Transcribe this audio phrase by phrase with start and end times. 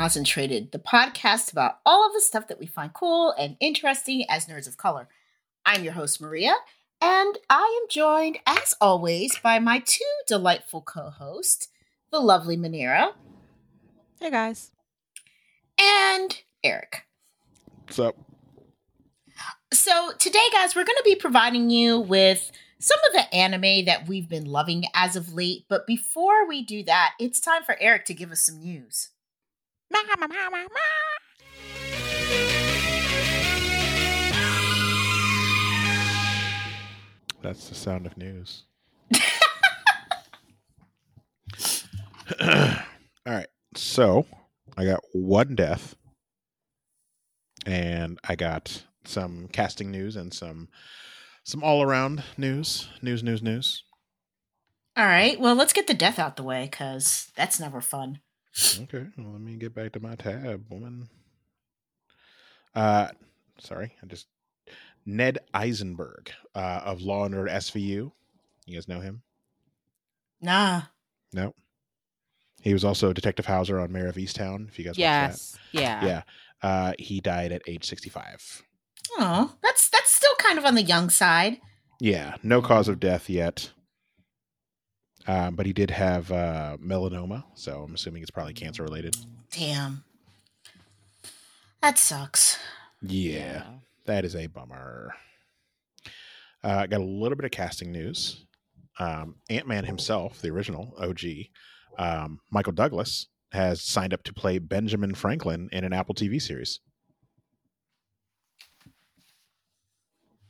[0.00, 4.24] to Concentrated, the podcast about all of the stuff that we find cool and interesting
[4.30, 5.08] as nerds of color.
[5.66, 6.54] I'm your host, Maria,
[7.02, 11.68] and I am joined, as always, by my two delightful co hosts,
[12.10, 13.10] the lovely Manera.
[14.18, 14.70] Hey, guys.
[15.78, 17.04] And Eric.
[17.84, 18.16] What's up?
[19.70, 24.08] So, today, guys, we're going to be providing you with some of the anime that
[24.08, 25.66] we've been loving as of late.
[25.68, 29.10] But before we do that, it's time for Eric to give us some news.
[37.42, 38.64] That's the sound of news.
[42.40, 42.76] All
[43.26, 43.48] right.
[43.74, 44.26] So
[44.76, 45.94] I got one death,
[47.66, 50.68] and I got some casting news and some
[51.44, 53.84] some all around news, news, news, news.
[54.96, 55.40] All right.
[55.40, 58.20] Well, let's get the death out the way because that's never fun.
[58.82, 59.06] Okay.
[59.16, 61.08] Well, let me get back to my tab, woman.
[62.74, 63.08] Uh,
[63.58, 64.26] sorry, I just
[65.06, 68.12] Ned Eisenberg uh, of Law and Order SVU.
[68.66, 69.22] You guys know him?
[70.40, 70.82] Nah.
[71.32, 71.54] No.
[72.62, 74.68] He was also Detective Hauser on Mare of Easttown.
[74.68, 76.22] If you guys yes, yeah, yeah, yeah.
[76.62, 78.62] Uh, he died at age sixty-five.
[79.18, 81.58] Oh, that's that's still kind of on the young side.
[82.00, 83.70] Yeah, no cause of death yet.
[85.26, 89.16] Um, but he did have uh, melanoma, so I'm assuming it's probably cancer related.
[89.52, 90.04] Damn.
[91.82, 92.58] That sucks.
[93.02, 93.64] Yeah,
[94.06, 95.14] that is a bummer.
[96.62, 98.44] Uh, got a little bit of casting news.
[98.98, 101.20] Um, Ant Man himself, the original OG,
[101.98, 106.80] um, Michael Douglas, has signed up to play Benjamin Franklin in an Apple TV series.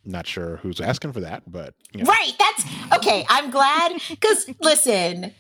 [0.05, 2.11] Not sure who's asking for that, but you know.
[2.11, 2.33] Right.
[2.39, 2.65] That's
[2.99, 3.25] okay.
[3.29, 5.33] I'm glad because listen,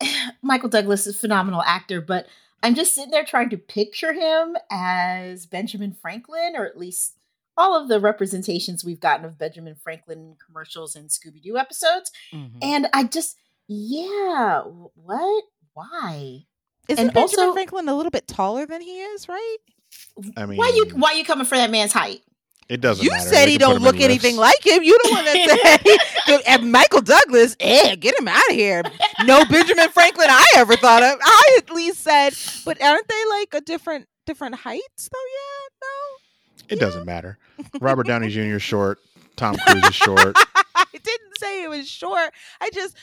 [0.42, 2.26] Michael Douglas is a phenomenal actor, but
[2.62, 7.16] I'm just sitting there trying to picture him as Benjamin Franklin, or at least
[7.56, 12.10] all of the representations we've gotten of Benjamin Franklin commercials and Scooby Doo episodes.
[12.32, 12.52] Mhm.
[12.62, 13.36] And I just,
[13.68, 14.60] yeah,
[14.94, 15.44] what?
[15.74, 16.44] Why?
[16.88, 19.28] Isn't and Benjamin also- Franklin a little bit taller than he is?
[19.28, 19.56] Right?
[20.36, 22.22] I mean, Why you why you coming for that man's height?
[22.72, 23.04] It doesn't.
[23.04, 23.14] Matter.
[23.14, 23.34] You matter.
[23.36, 24.64] said They he don't look anything lifts.
[24.64, 24.82] like him.
[24.82, 27.56] You the one that said and Michael Douglas.
[27.60, 28.82] Eh, get him out of here.
[29.24, 31.18] No Benjamin Franklin I ever thought of.
[31.22, 32.32] I at least said,
[32.64, 35.18] but aren't they like a different different heights though?
[35.18, 36.76] Yeah, no.
[36.76, 37.38] It doesn't matter.
[37.80, 38.56] Robert Downey Jr.
[38.56, 38.98] is short.
[39.36, 40.36] Tom Cruise is short.
[40.74, 42.32] I didn't say it was short.
[42.60, 42.96] I just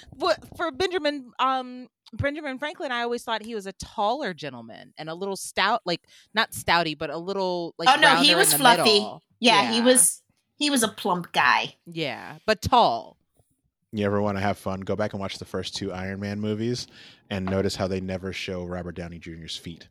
[0.58, 5.14] for Benjamin um Benjamin Franklin, I always thought he was a taller gentleman and a
[5.14, 6.02] little stout, like
[6.34, 7.90] not stouty, but a little like.
[7.90, 9.00] Oh, no, he was fluffy.
[9.00, 9.24] middle.
[9.40, 10.22] Yeah, he was
[10.58, 11.76] he was a plump guy.
[11.86, 13.18] Yeah, but tall.
[13.92, 14.82] You ever want to have fun?
[14.82, 16.88] Go back and watch the first two Iron Man movies
[17.30, 19.88] and notice how they never show Robert Downey Jr.'s feet.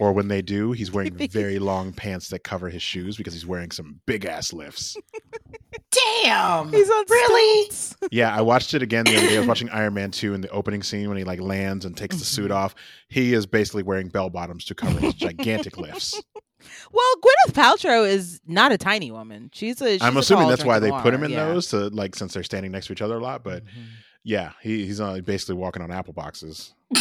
[0.00, 3.46] Or when they do, he's wearing very long pants that cover his shoes because he's
[3.46, 4.96] wearing some big ass lifts.
[6.22, 6.72] Damn.
[6.72, 7.70] He's on Really?
[7.70, 7.96] stilts.
[8.10, 9.36] Yeah, I watched it again the other day.
[9.36, 11.96] I was watching Iron Man 2 in the opening scene when he like lands and
[11.96, 12.74] takes the suit off.
[13.08, 16.20] He is basically wearing bell bottoms to cover his gigantic lifts.
[16.92, 19.50] Well, Gwyneth Paltrow is not a tiny woman.
[19.52, 19.92] She's a.
[19.92, 21.46] She's I'm assuming tall that's why drink they of put him in yeah.
[21.46, 23.42] those to like since they're standing next to each other a lot.
[23.44, 23.68] But Mhm.
[24.24, 26.74] yeah, he, he's uh, basically walking on apple boxes.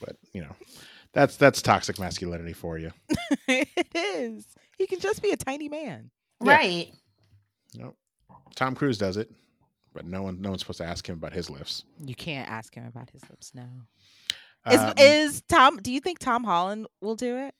[0.00, 0.54] but you know,
[1.12, 2.92] that's that's toxic masculinity for you.
[3.48, 4.46] it is.
[4.76, 6.10] He can just be a tiny man.
[6.44, 6.52] Yeah.
[6.52, 6.92] Right.
[7.74, 7.96] Nope.
[8.56, 9.30] Tom Cruise does it,
[9.94, 11.84] but no one no one's supposed to ask him about his lifts.
[12.04, 13.68] You can't ask him about his lips now.
[14.70, 15.76] Is Um, is Tom?
[15.78, 17.54] Do you think Tom Holland will do it?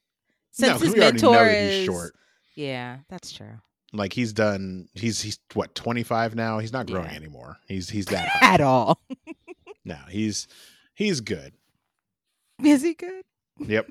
[0.59, 2.15] no, his we already know mentor that is he's short.
[2.57, 3.61] Yeah, that's true.
[3.93, 4.89] Like he's done.
[4.95, 6.59] He's he's what 25 now.
[6.59, 7.17] He's not growing Yeah.
[7.17, 7.59] anymore.
[7.69, 8.55] He's he's that high.
[8.55, 9.01] At all.
[9.85, 10.49] no, he's
[10.95, 11.53] he's good.
[12.65, 13.23] Is he good?
[13.59, 13.91] Yep.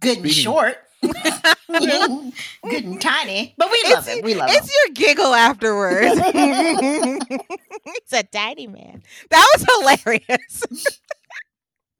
[0.00, 0.76] Good and short.
[1.02, 3.54] Good and tiny.
[3.58, 4.24] But we love It's- him.
[4.24, 4.56] We love him.
[4.58, 6.14] It's your giggle afterwards.
[7.84, 9.02] He's a tiny man.
[9.30, 10.62] That was hilarious.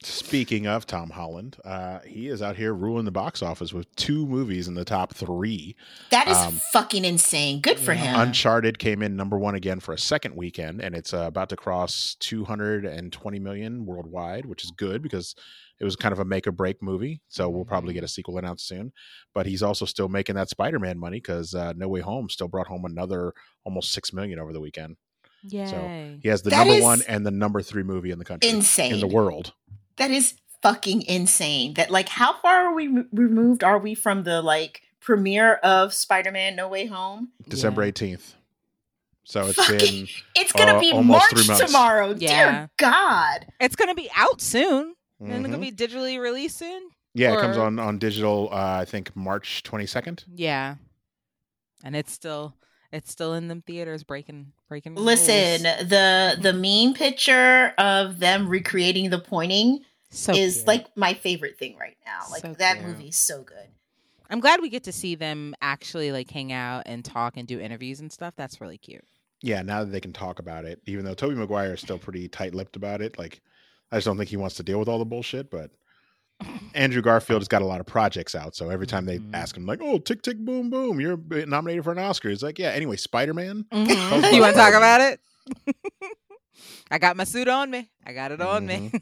[0.06, 4.26] Speaking of Tom Holland, uh, he is out here ruling the box office with two
[4.26, 5.76] movies in the top three.
[6.10, 7.60] That is Um, fucking insane.
[7.60, 8.18] Good for him.
[8.18, 11.56] Uncharted came in number one again for a second weekend, and it's uh, about to
[11.56, 15.34] cross 220 million worldwide, which is good because
[15.80, 17.20] it was kind of a make or break movie.
[17.28, 18.92] So we'll probably get a sequel announced soon.
[19.34, 22.48] But he's also still making that Spider Man money because uh, No Way Home still
[22.48, 23.32] brought home another
[23.64, 24.96] almost six million over the weekend.
[25.44, 26.18] Yay.
[26.22, 28.94] He has the That number one and the number three movie in the country, insane.
[28.94, 29.52] in the world.
[29.96, 31.74] That is fucking insane.
[31.74, 33.62] That like, how far are we m- removed?
[33.64, 37.30] Are we from the like premiere of Spider-Man: No Way Home?
[37.48, 37.92] December Yeah.
[37.92, 38.34] 18th.
[39.24, 41.66] So it's Fucking- been It's gonna Uh, be almost three March months.
[41.66, 42.14] tomorrow.
[42.18, 42.50] Yeah.
[42.52, 43.46] Dear God.
[43.60, 44.94] It's gonna be out soon.
[45.20, 45.42] And it's Mhm.
[45.44, 46.90] gonna be digitally released soon.
[47.14, 48.48] yeah, it comes on on digital.
[48.52, 50.24] Uh, I think March twenty second.
[50.34, 50.76] Yeah.
[51.84, 52.56] And it's still
[52.90, 55.88] it's still in the theaters breaking breaking Listen, rules.
[55.88, 59.80] the the meme picture of them recreating the pointing
[60.10, 60.66] so is cute.
[60.66, 62.20] like my favorite thing right now.
[62.30, 62.88] Like So that cute.
[62.88, 63.68] movie's so good.
[64.30, 67.60] I'm glad we get to see them actually like hang out and talk and do
[67.60, 68.32] interviews and stuff.
[68.36, 69.04] That's really cute.
[69.42, 72.28] Yeah, now that they can talk about it, even though Tobey Maguire is still pretty
[72.28, 73.18] tight lipped about it.
[73.18, 73.40] Like,
[73.90, 75.50] I just don't think he wants to deal with all the bullshit.
[75.50, 75.70] But
[76.74, 79.34] Andrew Garfield has got a lot of projects out, so every time they Mhm.
[79.34, 82.58] ask him, like, "Oh, tick tick boom boom, you're nominated for an Oscar," he's like,
[82.58, 83.66] "Yeah." Anyway, Spider Man.
[83.72, 85.20] you want to talk about it?
[86.90, 87.90] I got my suit on me.
[88.06, 88.92] I got it on me.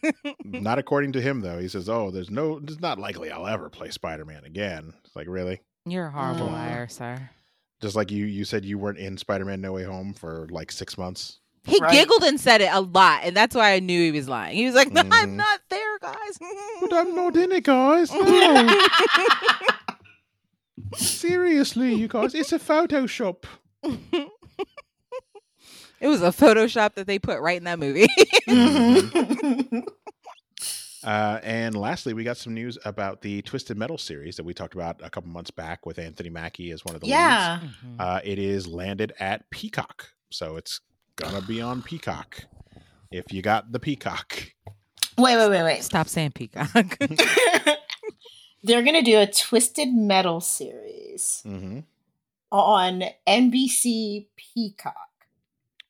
[0.44, 1.58] Not according to him though.
[1.58, 5.16] He says, "Oh, there's no, it's not likely I'll ever play Spider Man again." It's
[5.16, 5.60] like, really?
[5.86, 6.52] You're a horrible Mm.
[6.52, 7.30] liar, sir.
[7.82, 10.70] Just like you, you said you weren't in Spider Man No Way Home for like
[10.70, 11.38] six months.
[11.64, 11.92] He Right.
[11.92, 14.56] giggled and said it a lot, and that's why I knew he was lying.
[14.56, 15.02] He was like, "No.
[15.10, 15.79] I'm not there,
[16.12, 16.38] guys."
[16.80, 18.10] But I'm not in it, guys.
[20.92, 20.96] No.
[20.96, 23.44] Seriously, you guys, it's a Photoshop.
[26.00, 28.08] it was a Photoshop that they put right in that movie.
[28.48, 29.86] Mhm.
[31.02, 34.74] Uh, and lastly, we got some news about the Twisted Metal series that we talked
[34.74, 37.12] about a couple months back with Anthony Mackie as one of the leads.
[37.14, 37.60] yeah.
[37.98, 40.82] Uh, it is landed at Peacock, so it's
[41.16, 42.42] gonna be on Peacock.
[43.10, 44.52] If you got the Peacock,
[45.20, 45.82] Wait, wait, wait, wait.
[45.84, 46.98] Stop saying peacock.
[48.62, 51.80] They're gonna do a Twisted Metal series hmm
[52.52, 54.94] on NBC Peacock.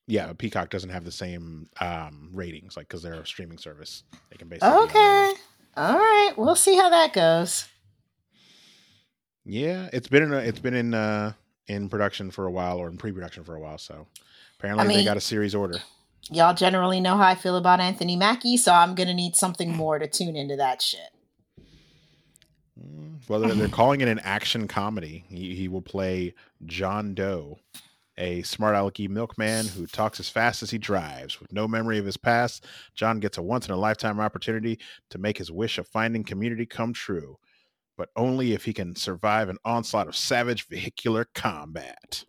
[0.06, 4.03] yeah, Peacock doesn't have the same um, ratings, like because they're a streaming service.
[4.31, 5.32] They can basically Okay.
[5.77, 6.32] All right.
[6.37, 7.67] We'll see how that goes.
[9.44, 11.32] Yeah, it's been in a, it's been in uh,
[11.67, 13.79] in production for a while or in pre-production for a while.
[13.79, 14.06] So
[14.59, 15.79] apparently I they got a series order.
[16.28, 19.99] Y'all generally know how I feel about Anthony Mackie, so I'm gonna need something more
[19.99, 21.11] to tune into that shit.
[22.78, 25.25] Mm, Well, they're, they're calling it an action comedy.
[25.28, 26.34] He, he will play
[26.67, 27.58] John Doe,
[28.17, 31.40] a smart alecky milkman who talks as fast as he drives.
[31.40, 34.78] With no memory of his past, John gets a once in a lifetime opportunity
[35.11, 37.38] to make his wish of finding community come true,
[37.96, 42.25] but only if he can survive an onslaught of savage vehicular combat.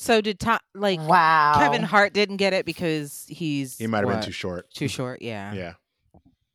[0.00, 1.54] So did Tom like wow.
[1.58, 4.70] Kevin Hart didn't get it because he's He might have been too short.
[4.72, 5.20] too short.
[5.20, 5.72] Yeah, Yeah.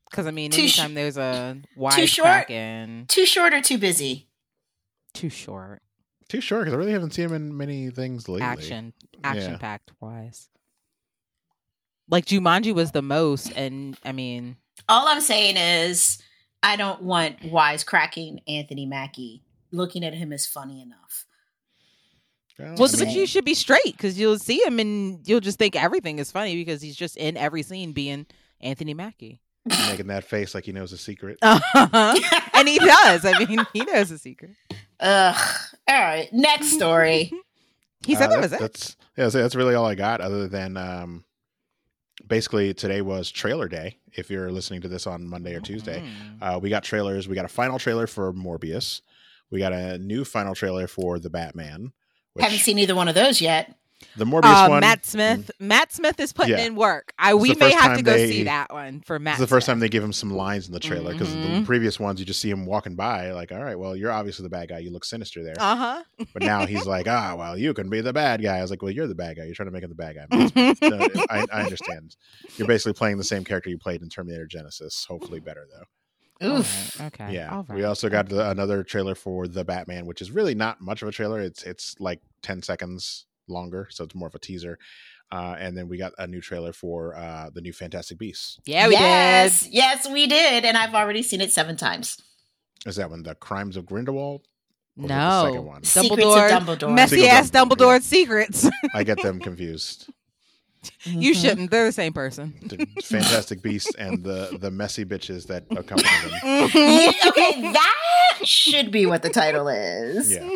[0.10, 1.58] Because I mean, Too sh- anytime there's a
[1.92, 2.48] Too short?
[2.48, 4.30] wisecracking, Too short or too busy?
[5.14, 5.82] too short.
[6.30, 8.42] Too short because I really haven't seen him in many things lately.
[8.44, 8.94] Action,
[9.24, 9.58] action Yeah.
[9.58, 10.50] packed wise.
[12.10, 14.58] Like Jumanji was the most, and I mean,
[14.90, 16.22] All I'm saying is
[16.62, 19.44] I don't want wisecracking Anthony Mackie.
[19.72, 21.26] Looking at him is funny enough.
[22.60, 25.58] Well, well, I but you should be straight because you'll see him and you'll just
[25.58, 28.26] think everything is funny because he's just in every scene being
[28.62, 29.42] Anthony Mackie.
[29.90, 31.38] making that face like he knows a secret.
[31.44, 32.16] Uh-huh.
[32.54, 33.26] and he does.
[33.26, 34.52] I mean, he knows a secret.
[35.00, 35.56] Ugh.
[35.88, 36.30] All right.
[36.32, 37.32] Next story.
[38.06, 38.60] He said Uh, that was it.
[38.60, 40.20] That's yeah, so that's really all I got.
[40.20, 41.24] Other than um,
[42.28, 43.98] basically today was trailer day.
[44.12, 46.38] If you're listening to this on Monday or Tuesday, Mm.
[46.56, 47.28] uh, we got trailers.
[47.30, 49.02] We got a final trailer for Morbius.
[49.50, 51.94] We got a new final trailer for the Batman.
[52.34, 53.76] Which Haven't seen either one of those yet.
[54.18, 54.80] the Morbius Uh, one.
[54.82, 55.50] Matt Smith.
[55.60, 56.66] Matt Smith is putting Yeah.
[56.66, 57.14] in work.
[57.18, 59.36] I we may have to go they- see that one for Matt.
[59.38, 59.74] This is the first Smith.
[59.76, 61.66] time they give him some lines in the trailer because the Mhm.
[61.66, 64.50] previous ones you just see him walking by, like, all right, well, you're obviously the
[64.50, 64.80] bad guy.
[64.80, 65.56] You look sinister there.
[65.58, 66.04] Uh huh.
[66.34, 68.58] But now he's like, ah, well, you can be the bad guy.
[68.58, 69.46] I was like, well, you're the bad guy.
[69.46, 70.28] You're trying to make him the bad guy.
[70.90, 72.16] No, I, I understand.
[72.58, 75.08] You're basically playing the same character you played in Terminator Genisys.
[75.08, 75.86] Hopefully, better though.
[76.44, 77.02] Oof.
[77.02, 77.34] Okay.
[77.34, 77.50] yeah.
[77.56, 81.02] All We also got the, another trailer for the Batman, which is really not much
[81.02, 81.40] of a trailer.
[81.42, 84.78] It's it's like ten seconds longer, so it's more of a teaser.
[85.32, 88.60] Uh, and then we got a new trailer for uh, the new Fantastic Beasts.
[88.66, 89.64] Yeah, we yes.
[89.64, 89.74] did.
[89.74, 90.64] Yes, we did.
[90.64, 92.18] And I've already seen it seven times.
[92.86, 94.42] Is that one the Crimes of Grindelwald?
[94.96, 95.62] Or was it the second No.
[95.64, 95.84] one?
[95.84, 96.52] Secrets Dumbledore.
[96.58, 96.94] of Dumbledore.
[96.94, 98.70] Messy Secret ass Dumbledore, Dumbledore's secrets.
[98.94, 100.08] I get them confused.
[101.06, 101.42] You Mhm.
[101.42, 101.72] shouldn't.
[101.72, 102.54] They're the same person.
[102.62, 106.70] The Fantastic Beasts and the the messy bitches that accompany them.
[106.74, 110.32] Yeah, okay, that should be what the title is.
[110.32, 110.48] Yeah.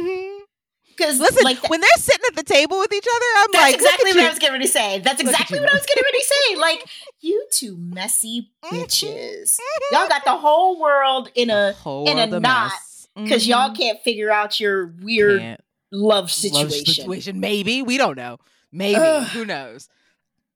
[0.88, 3.62] Because Listen, like th- when they're sitting at the table with each other, I'm that's
[3.64, 5.00] like, exactly look what I was getting ready to say.
[5.00, 6.56] That's exactly what I was getting ready to say.
[6.60, 6.86] Like,
[7.20, 9.60] you two messy bitches.
[9.92, 13.08] Y'all got the whole world in a Whole in a other knot, mess.
[13.16, 13.78] because y'all Mhm.
[13.78, 15.62] can't figure out your weird Can't.
[15.92, 16.86] love Love situation.
[16.86, 17.40] situation.
[17.40, 18.40] Maybe we don't know.
[18.72, 19.28] Maybe Ugh.
[19.28, 19.88] who knows?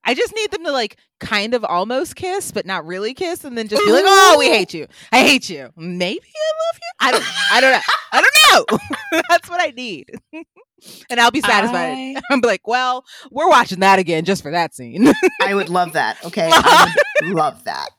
[0.04, 3.58] I just need them to like kind of almost kiss, but not really kiss, and
[3.58, 4.88] then just be like, "Oh, we hate you.
[5.12, 5.70] I hate you.
[5.76, 6.92] Maybe I love you.
[7.00, 7.26] I don't.
[7.52, 7.82] I don't know.
[8.14, 8.22] I
[8.68, 9.22] don't know.
[9.30, 10.12] That's what I need."
[11.10, 11.94] and I'll be satisfied.
[12.18, 15.12] I- I'm like, well, we're watching that again just for that scene.
[15.42, 16.24] I would love that.
[16.26, 17.90] Okay, I would love that.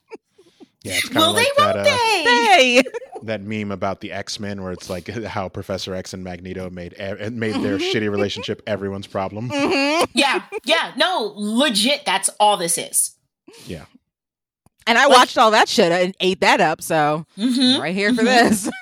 [0.82, 1.42] Yeah, it's Will of they?
[1.42, 2.24] like Won't uh, they?
[2.24, 2.82] hey,
[3.24, 6.94] that meme about the X Men, where it's like how Professor X and Magneto made
[6.98, 9.50] made their shitty relationship everyone's problem.
[9.50, 10.08] Mhm.
[10.14, 10.92] Yeah, yeah.
[10.96, 12.04] No, legit.
[12.04, 13.12] That's all this is.
[13.66, 13.84] Yeah,
[14.86, 16.82] and I Like- watched all that shit and ate that up.
[16.82, 18.48] So hmm I'm right here for Mhm.
[18.48, 18.70] this.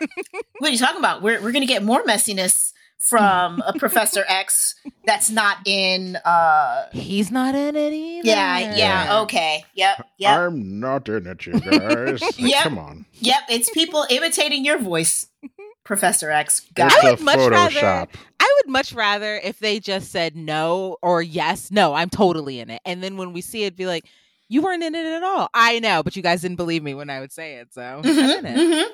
[0.58, 1.22] What are you talking about?
[1.22, 4.74] We're we're gonna get more messiness from a Professor X
[5.06, 6.16] that's not in.
[6.24, 8.28] uh He's not in it either.
[8.28, 8.76] Yeah, yeah.
[8.76, 9.20] Yeah.
[9.22, 9.64] Okay.
[9.74, 10.06] Yep.
[10.18, 10.38] Yep.
[10.38, 12.20] I'm not in it, you guys.
[12.22, 12.62] Like, Yep.
[12.62, 13.40] Come on, Yep.
[13.48, 15.26] It's people imitating your voice,
[15.84, 16.60] Professor X.
[16.74, 17.04] Got I it.
[17.04, 18.06] a would much rather-
[18.42, 22.70] I would much rather if they just said no or yes, no, I'm totally in
[22.70, 22.80] it.
[22.84, 24.04] And then when we see it, be like,
[24.48, 25.48] you weren't in it at all.
[25.54, 27.72] I know, but you guys didn't believe me when I would say it.
[27.72, 28.92] So Mhm, I'm in it.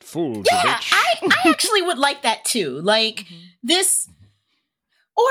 [0.00, 0.92] Fools, Yeah, bitch.
[0.92, 2.80] I I actually would like that too.
[2.80, 3.36] Like mm-hmm.
[3.62, 4.08] this,
[5.16, 5.26] or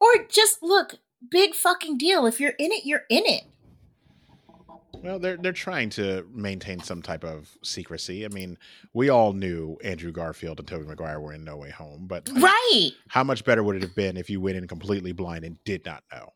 [0.00, 0.96] or just look,
[1.30, 2.26] big fucking deal.
[2.26, 3.44] If you're in it, you're in it.
[5.02, 8.24] Well, they're they're trying to maintain some type of secrecy.
[8.24, 8.56] I mean,
[8.94, 12.42] we all knew Andrew Garfield and Tobey Maguire were in No Way Home, but like,
[12.42, 12.90] Right.
[13.08, 15.84] how much better would it have been if you went in completely blind and did
[15.84, 16.32] not know?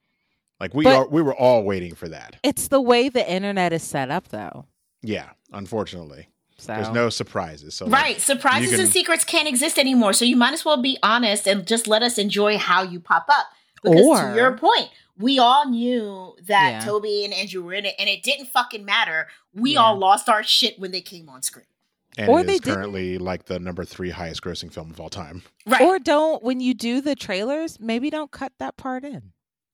[0.61, 2.37] Like we But- are, we were all waiting for that.
[2.43, 4.67] It's the way the internet is set up, though.
[5.03, 7.75] Yeah, unfortunately, So there's no surprises.
[7.75, 8.21] So like, Right.
[8.21, 10.13] Surprises you and secrets can't exist anymore.
[10.13, 13.27] So you might as well be honest and just let us enjoy how you pop
[13.29, 13.47] up.
[13.83, 16.81] Because Or- to your point, we all knew that Yeah.
[16.81, 19.29] Toby and Andrew were in it, and it didn't fucking matter.
[19.55, 19.81] We Yeah.
[19.83, 21.65] all lost our shit when they came on screen.
[22.17, 24.99] and Or it they is didn't- currently like the number three highest grossing film of
[24.99, 25.45] all time.
[25.65, 25.81] Right.
[25.83, 29.33] Or don't when you do the trailers, maybe don't cut that part in.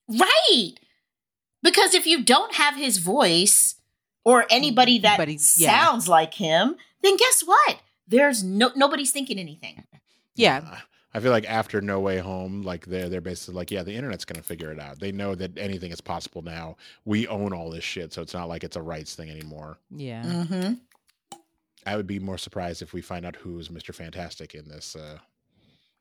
[0.09, 0.75] right.
[1.63, 3.77] Because if you don't have his voice
[4.25, 5.85] or anybody that Anybody- yeah.
[5.85, 7.79] sounds like him, then guess what?
[8.09, 9.85] There's no nobody's thinking anything.
[10.35, 10.79] Yeah.
[11.17, 14.25] I feel like after No Way Home, like they're they're basically like, yeah, the internet's
[14.25, 14.99] gonna figure it out.
[14.99, 16.77] They know that anything is possible now.
[17.05, 19.79] We own all this shit, so it's not like it's a rights thing anymore.
[19.91, 20.23] Yeah.
[20.25, 20.73] Mm-hmm.
[21.87, 23.95] I would be more surprised if we find out who's Mr.
[23.95, 24.97] Fantastic in this.
[24.97, 25.19] Uh,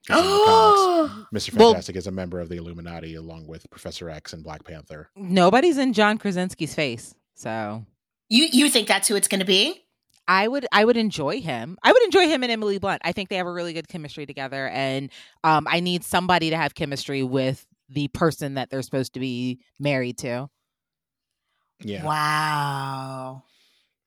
[0.08, 0.46] 'cause in the
[1.28, 1.58] comics, Mr.
[1.60, 5.10] Well- Fantastic is a member of the Illuminati along with Professor X and Black Panther.
[5.16, 7.14] Nobody's in John Krasinski's face.
[7.36, 7.86] So
[8.30, 9.80] you you think that's who it's going to be?
[10.28, 11.78] I would I would enjoy him.
[11.84, 13.02] I would enjoy him and Emily Blunt.
[13.04, 15.10] I think they have a really good chemistry together and
[15.44, 19.60] um I need somebody to have chemistry with the person that they're supposed to be
[19.80, 20.50] married to.
[21.82, 23.44] Yeah, Wow.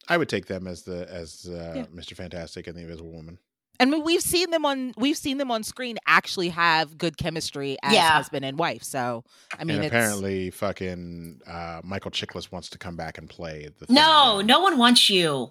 [0.09, 1.85] I would take them as the as uh, Yeah.
[1.87, 2.15] Mr.
[2.17, 3.39] Fantastic and the Invisible Woman.
[3.79, 7.77] And we- we've seen them on we've seen them on screen actually have good chemistry
[7.83, 8.11] as Yeah.
[8.11, 8.83] husband and wife.
[8.83, 9.25] So
[9.59, 13.69] I mean and it's apparently, fucking uh, Michael Chiklis wants to come back and play
[13.79, 13.87] the.
[13.93, 14.47] No, again.
[14.47, 15.51] no one wants you.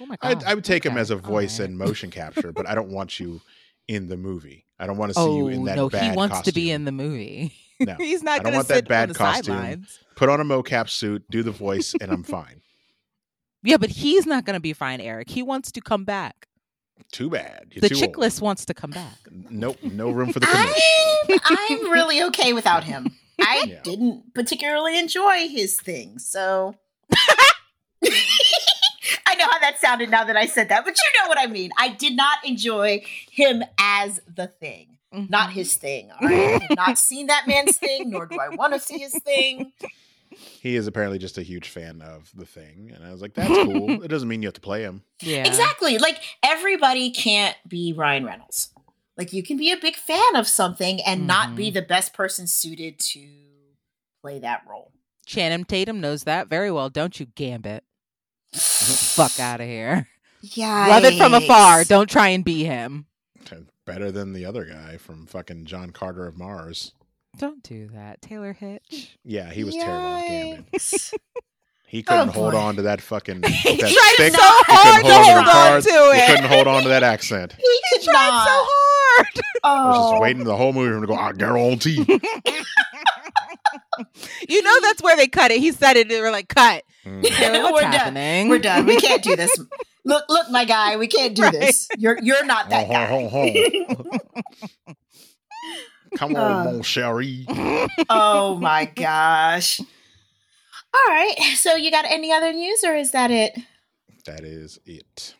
[0.00, 0.44] oh my I, God.
[0.44, 1.70] I would take him as a voice All right.
[1.70, 3.40] and motion capture, but I don't want you
[3.88, 4.66] in the movie.
[4.78, 6.70] I don't want to see you Oh in that no, bad he wants to be
[6.70, 7.52] in the movie.
[7.80, 8.32] No, He's not.
[8.32, 9.56] I don't going to want that bad costume.
[9.56, 9.98] sidelines.
[10.14, 12.62] Put on a mocap suit, do the voice, and I'm fine.
[13.62, 15.28] Yeah, but he's not going to be fine, Eric.
[15.28, 16.46] He wants to come back.
[17.12, 17.66] Too bad.
[17.72, 18.18] You're the too chick old.
[18.18, 19.16] list wants to come back.
[19.30, 21.40] Nope, no room for the commish.
[21.44, 23.16] I'm, I'm really okay without him.
[23.40, 23.80] I Yeah.
[23.82, 26.74] didn't particularly enjoy his thing, so.
[29.26, 31.46] I know how that sounded now that I said that, but you know what I
[31.46, 31.70] mean.
[31.78, 35.52] I did not enjoy him as the thing, not Mhm.
[35.52, 36.10] his thing.
[36.10, 36.60] All right?
[36.62, 39.72] I have not seen that man's thing, nor do I want to see his thing.
[40.62, 43.48] He is apparently just a huge fan of the thing, and I was like, "That's
[43.48, 45.02] cool." it doesn't mean you have to play him.
[45.22, 45.44] Yeah.
[45.46, 45.98] Exactly.
[45.98, 48.68] Like everybody can't be Ryan Reynolds.
[49.16, 51.74] Like you can be a big fan of something and not be Mhm.
[51.74, 53.26] the best person suited to
[54.22, 54.92] play that role.
[55.26, 57.84] Channing Tatum knows that very well, don't you, Gambit?
[58.52, 60.08] Fuck out of here.
[60.42, 60.86] Yeah.
[60.88, 61.84] Love it from afar.
[61.84, 63.06] Don't try and be him.
[63.86, 66.92] Better than the other guy from fucking John Carter of Mars.
[67.38, 68.20] Don't do that.
[68.22, 69.08] Taylor Kitsch.
[69.24, 71.12] Yeah, he was terrible as Gambit.
[71.86, 72.58] He couldn't Oh, hold boy.
[72.58, 74.32] on to that fucking He that tried stick.
[74.34, 76.82] so He hard couldn't to hold hold on on to to He couldn't hold on
[76.84, 77.52] to that accent.
[77.56, 78.46] He He could tried not.
[78.46, 79.26] so hard.
[79.64, 80.10] I was Oh.
[80.12, 82.04] just waiting the whole movie for him to go, ah, guarantee.
[84.48, 85.60] You know that's where they cut it.
[85.60, 86.08] He said it.
[86.08, 87.22] They were like, "Cut." Mm.
[87.22, 87.92] Taylor, what's We're done.
[87.92, 88.48] happening?
[88.48, 88.86] We're done.
[88.86, 89.56] We can't do this.
[90.04, 90.96] Look, look, my guy.
[90.96, 91.52] We can't do Right.
[91.52, 91.86] this.
[91.98, 93.04] You're you're not that guy.
[96.16, 96.64] Come on, Uh.
[96.64, 97.46] mon chéri.
[98.08, 99.80] oh my gosh.
[99.80, 101.36] All right.
[101.56, 103.56] So you got any other news or is that it?
[104.26, 105.34] That is it.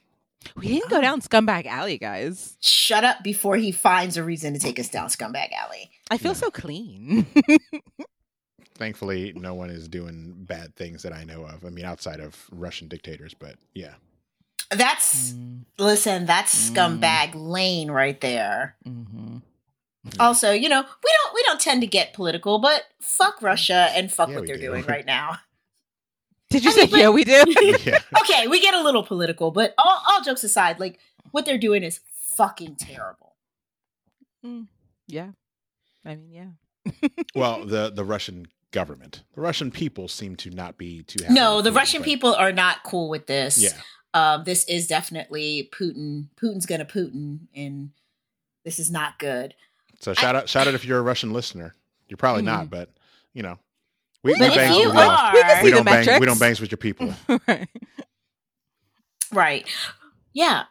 [0.56, 2.56] We didn't go down Scumbag Alley, guys.
[2.60, 5.90] Shut up before he finds a reason to take us down Scumbag Alley.
[6.10, 6.36] I feel Yeah.
[6.38, 7.26] so clean.
[8.76, 11.64] Thankfully, no one is doing bad things that I know of.
[11.64, 13.94] I mean, outside of Russian dictators, but yeah.
[14.70, 16.74] That's Mm, listen, that's Mm.
[17.00, 18.76] scumbag lane right there.
[18.86, 19.42] mhm.
[20.19, 24.11] Also, you know, we don't we don't tend to get political, but fuck Russia and
[24.12, 24.62] fuck Yeah, what they're do.
[24.62, 25.38] doing right now.
[26.50, 27.09] Did you I say mean, but- yeah?
[27.11, 27.45] We do.
[27.85, 27.99] yeah.
[28.23, 30.99] okay, we get a little political, but all, all jokes aside, like
[31.33, 32.00] what they're doing is
[32.37, 33.37] fucking terrible.
[34.45, 34.66] Mm,
[35.07, 35.28] yeah.
[36.04, 36.92] I mean, yeah.
[37.35, 41.35] Well, the the Russian government, the Russian people seem to not be too happy.
[41.35, 43.62] No, the Russian but- people are not cool with this.
[43.62, 43.71] Yeah,
[44.14, 46.28] Um, this is definitely Putin.
[46.40, 47.90] Putin's gonna Putin, and
[48.64, 49.54] this is not good.
[50.00, 51.75] So shout out, shout out if you're a Russian listener.
[52.09, 52.47] You're probably Mhm.
[52.47, 52.90] not, but
[53.35, 53.59] you know,
[54.25, 56.40] we, But we if bang, you we, don't- are, We we don't bang, we don't
[56.40, 57.14] bangs with your people.
[57.47, 57.69] Right.
[59.33, 59.69] Right.
[60.33, 60.64] Yeah.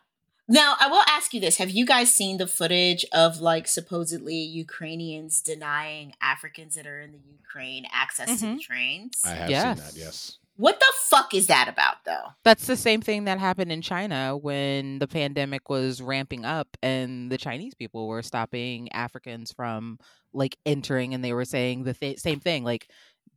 [0.47, 1.57] Now, I will ask you this.
[1.57, 7.11] Have you guys seen the footage of like supposedly Ukrainians denying Africans that are in
[7.11, 8.61] the Ukraine access to the Mhm.
[8.61, 9.21] trains?
[9.23, 9.77] I have Yes.
[9.77, 9.93] seen that.
[9.95, 10.37] Yes.
[10.59, 12.33] What the fuck is that about though?
[12.43, 17.31] That's the same thing that happened in China when the pandemic was ramping up and
[17.31, 19.99] the Chinese people were stopping Africans from
[20.33, 22.89] like entering and they were saying the th- same thing like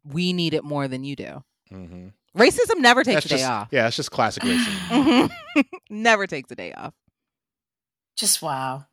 [0.05, 1.45] we need it more than you do.
[1.71, 3.69] hmm Racism never takes That's a day just off.
[3.71, 5.31] yeah, it's just classic racism.
[5.55, 5.65] Mhm.
[5.91, 6.93] never takes a day off.
[8.17, 8.87] Just wow.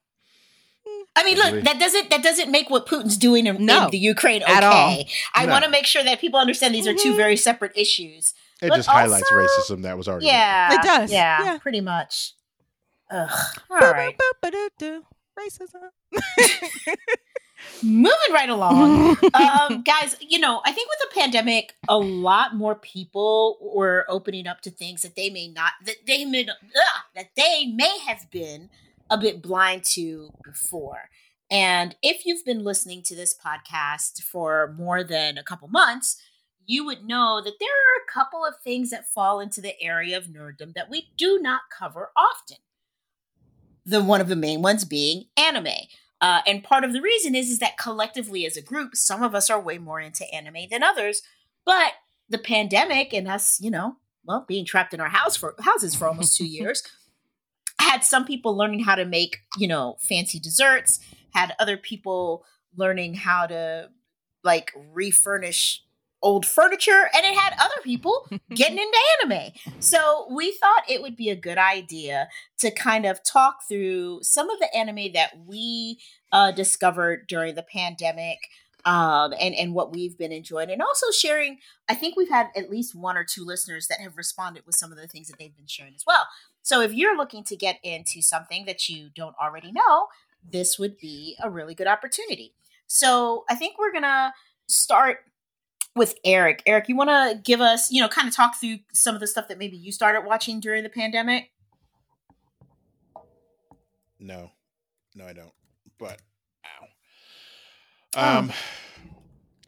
[1.19, 3.97] I mean, look, that doesn't that doesn't make what Putin's doing in, No, in the
[3.97, 4.53] Ukraine okay.
[4.53, 5.03] at all.
[5.35, 5.51] I No.
[5.51, 7.17] want to make sure that people understand these are two Mhm.
[7.17, 8.33] very separate issues.
[8.61, 10.35] It But just highlights racism that was already there.
[10.35, 11.57] Yeah, It does, Yeah, yeah.
[11.59, 12.33] pretty much.
[13.11, 13.29] Ugh.
[13.69, 14.15] All right,
[15.37, 15.89] Racism.
[17.83, 19.17] moving right along.
[19.33, 24.47] um, guys, you know, I think with the pandemic, a lot more people were opening
[24.47, 28.29] up to things that they may not that they may ugh, that they may have
[28.31, 28.69] been
[29.09, 31.09] a bit blind to before.
[31.51, 36.21] And if you've been listening to this podcast for more than a couple months,
[36.65, 40.15] you would know that there are a couple of things that fall into the area
[40.15, 42.57] of nerddom that we do not cover often.
[43.85, 45.87] The one of the main ones being anime.
[46.21, 49.33] Uh, and part of the reason is is that collectively as a group, some of
[49.33, 51.23] us are way more into anime than others.
[51.65, 51.93] But
[52.27, 56.07] the pandemic and us, you know, well, being trapped in our house for houses for
[56.07, 56.83] almost two years,
[57.89, 60.99] had some people learning how to make, you know, fancy desserts.
[61.33, 63.89] Had other people learning how to
[64.43, 65.83] like refurnish
[66.21, 69.51] old furniture, and it had other people getting into anime.
[69.79, 72.27] So we thought it would be a good idea
[72.59, 75.99] to kind of talk through some of the anime that we
[76.31, 78.39] uh, discovered during the pandemic
[78.85, 80.71] um, and, and what we've been enjoying.
[80.71, 84.17] And also sharing, I think we've had at least one or two listeners that have
[84.17, 86.27] responded with some of the things that they've been sharing as well.
[86.61, 90.07] So if you're looking to get into something that you don't already know,
[90.43, 92.53] this would be a really good opportunity.
[92.87, 94.33] So I think we're going to
[94.67, 95.19] start
[95.95, 96.63] with Eric.
[96.65, 99.27] Eric, you want to give us, you know, kind of talk through some of the
[99.27, 101.51] stuff that maybe you started watching during the pandemic?
[104.19, 104.51] No,
[105.15, 105.51] no, I don't.
[105.97, 106.21] But
[106.65, 106.87] ow.
[108.15, 108.37] Oh.
[108.39, 108.51] Um,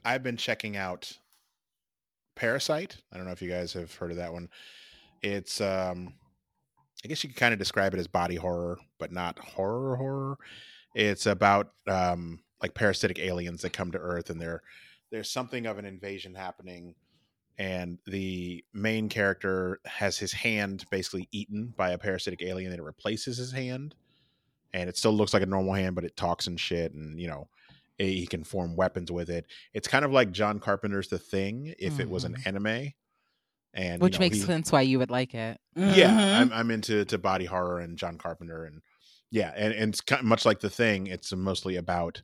[0.04, 1.12] I've been checking out
[2.36, 2.98] Parasyte.
[3.12, 4.50] I don't know if you guys have heard of that one.
[5.22, 6.14] It's um,
[7.04, 10.38] I guess you could kind of describe it as body horror, but not horror horror.
[10.94, 14.62] It's about um, like parasitic aliens that come to Earth, and there,
[15.10, 16.96] there's something of an invasion happening,
[17.58, 22.84] and the main character has his hand basically eaten by a parasitic alien, and it
[22.84, 23.96] replaces his hand
[24.74, 27.28] and it still looks like a normal hand, but it talks and shit, and you
[27.28, 27.48] know,
[27.98, 29.46] he can form weapons with it.
[29.74, 32.94] It's kind of like John Carpenter's The Thing if it was an anime,
[33.74, 34.04] and you Mm-hmm.
[34.04, 35.60] Which know, makes he- sense why you would like it.
[35.76, 36.42] Yeah, Mhm.
[36.42, 38.82] I'm, I'm into to body horror and John Carpenter, and
[39.30, 41.08] yeah, and, and it's kind of much like The Thing.
[41.08, 42.22] It's mostly about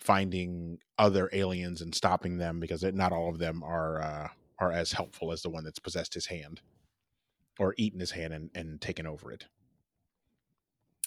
[0.00, 4.72] finding other aliens and stopping them because it, not all of them are uh, are
[4.72, 6.60] as helpful as the one that's possessed his hand
[7.60, 9.46] or eaten his hand and, and taken over it.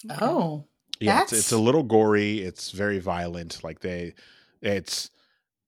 [0.10, 0.65] Oh,
[0.99, 4.13] yeah it's, it's a little gory it's very violent like they
[4.62, 5.10] it's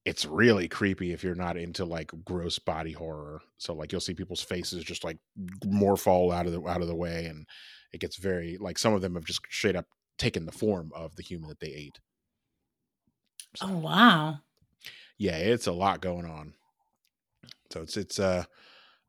[0.06, 3.42] it's really creepy if you're not into like gross body horror.
[3.58, 5.18] So like you'll see people's faces just like
[5.66, 7.48] more fall out of the out of the way and
[7.94, 9.86] it gets very like some of them have just straight up
[10.18, 12.00] taken the form of the human that they ate.
[13.56, 14.39] So, oh wow.
[15.18, 16.54] yeah it's a lot going on.
[17.72, 18.44] So it's it's uh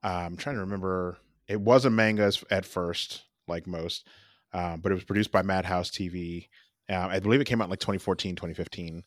[0.05, 4.07] i'm trying to remember it was a manga at first like most
[4.53, 6.49] um, but it was produced by madhouse tv
[6.91, 9.03] um, i believe it came out in like 2014 2015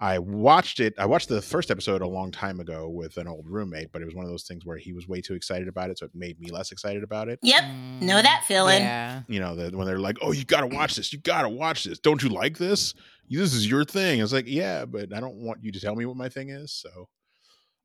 [0.00, 3.46] i watched it i watched the first episode a long time ago with an old
[3.48, 5.90] roommate but it was one of those things where he was way too excited about
[5.90, 7.64] it so it made me less excited about it Yep.
[8.02, 8.80] Know that feeling.
[8.80, 9.22] Mm, Yeah.
[9.28, 11.98] you know that when they're like oh you gotta watch this you gotta watch this
[11.98, 12.94] don't you like this
[13.28, 16.06] this is your thing it's like yeah but i don't want you to tell me
[16.06, 17.08] what my thing is so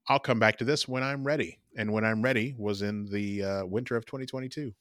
[0.08, 3.44] i'll come back to this when i'm ready and when i'm ready was in the
[3.44, 4.74] uh, winter of 2022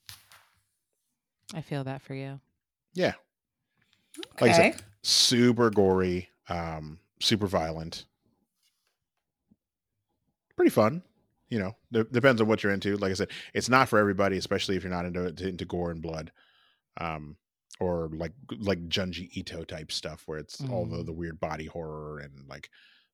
[1.55, 2.41] I feel that for you.
[2.95, 3.13] yeah
[4.41, 4.73] Like I Okay.
[4.73, 8.07] said, super gory, um, super violent,
[10.57, 11.03] pretty fun.
[11.49, 12.97] You know, de- depends on what you're into.
[12.97, 16.03] Like I said, it's not for everybody, especially if you're not into into gore and
[16.03, 16.33] blood,
[17.01, 17.37] um,
[17.81, 21.07] or like like Junji Ito type stuff where it's all the Mm.
[21.07, 22.71] the weird body horror and like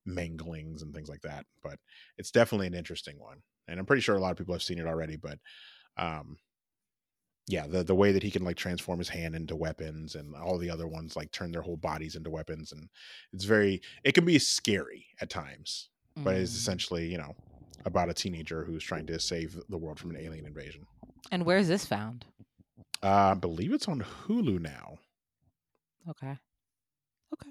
[0.09, 1.45] manglings and things like that.
[1.63, 1.79] But
[2.17, 4.79] it's definitely an interesting one, and I'm pretty sure a lot of people have seen
[4.79, 5.17] it already.
[5.17, 5.39] But
[5.97, 6.39] um,
[7.51, 10.57] yeah, the the way that he can like transform his hand into weapons and all
[10.59, 12.89] the other ones like turn their whole bodies into weapons, and
[13.33, 16.57] it's very it can be scary at times but it's Mm.
[16.57, 17.35] essentially you know
[17.87, 20.87] about a teenager who's trying to save the world from an alien invasion.
[21.31, 22.25] And where's this found?
[23.03, 24.99] Uh, I believe it's on Hulu now.
[26.09, 26.37] Okay.
[27.33, 27.51] Okay.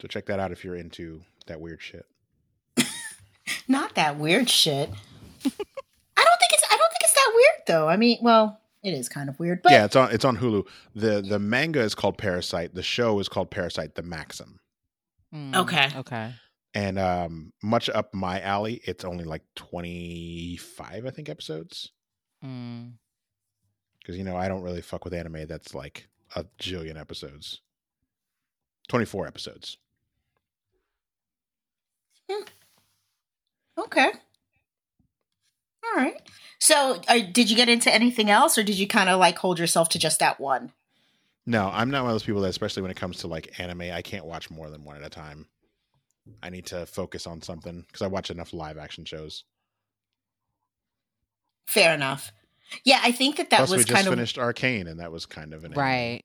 [0.00, 2.06] So check that out if you're into that weird shit.
[3.68, 4.90] Not that weird shit.
[4.90, 7.88] I don't think it's I don't think it's that weird though.
[7.88, 10.66] I mean, well, it is kind of weird, but yeah, it's on it's on Hulu.
[10.94, 12.74] the The manga is called Parasyte.
[12.74, 14.60] The show is called Parasyte: The Maxim.
[15.34, 15.88] Mm, Okay.
[15.96, 16.34] Okay.
[16.74, 18.80] And um, much up my alley.
[18.84, 21.90] It's only like twenty five, I think, episodes.
[22.44, 22.92] Mm.
[24.00, 27.60] Because you know I don't really fuck with anime that's like a jillion episodes.
[28.88, 29.76] Twenty four episodes.
[33.78, 34.12] okay.
[35.94, 36.20] All right.
[36.58, 39.58] So, are, did you get into anything else, or did you kind of like hold
[39.58, 40.72] yourself to just that one?
[41.44, 43.82] No, I'm not one of those people that, especially when it comes to like anime,
[43.92, 45.46] I can't watch more than one at a time.
[46.40, 49.42] I need to focus on something because I watch enough live action shows.
[51.66, 52.30] Fair enough.
[52.84, 55.10] Yeah, I think that that Plus, was we just kind of finished Arcane, and that
[55.10, 55.80] was kind of an anime.
[55.82, 56.24] Right.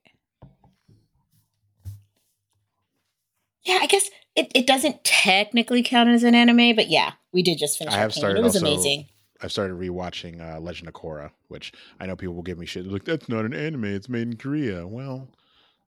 [3.65, 3.79] yeah.
[3.81, 7.77] I guess it, it doesn't technically count as an anime, but yeah, we did just
[7.77, 7.93] finish.
[7.93, 8.19] I have Arcane.
[8.21, 9.07] started It was also- amazing.
[9.41, 12.83] I've started rewatching uh, Legend of Korra, which I know people will give me shit.
[12.83, 14.87] They're like, that's not an anime; it's made in Korea.
[14.87, 15.29] Well,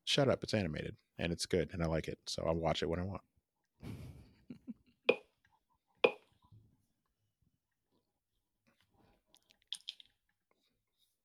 [0.05, 0.43] shut up.
[0.43, 3.05] It's animated, and it's good, and I like it, so I'll watch it when I
[3.05, 3.23] want.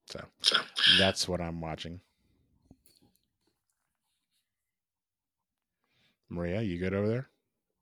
[0.09, 0.23] So
[0.97, 1.99] that's what I'm watching.
[6.29, 7.29] Maria, you good over there?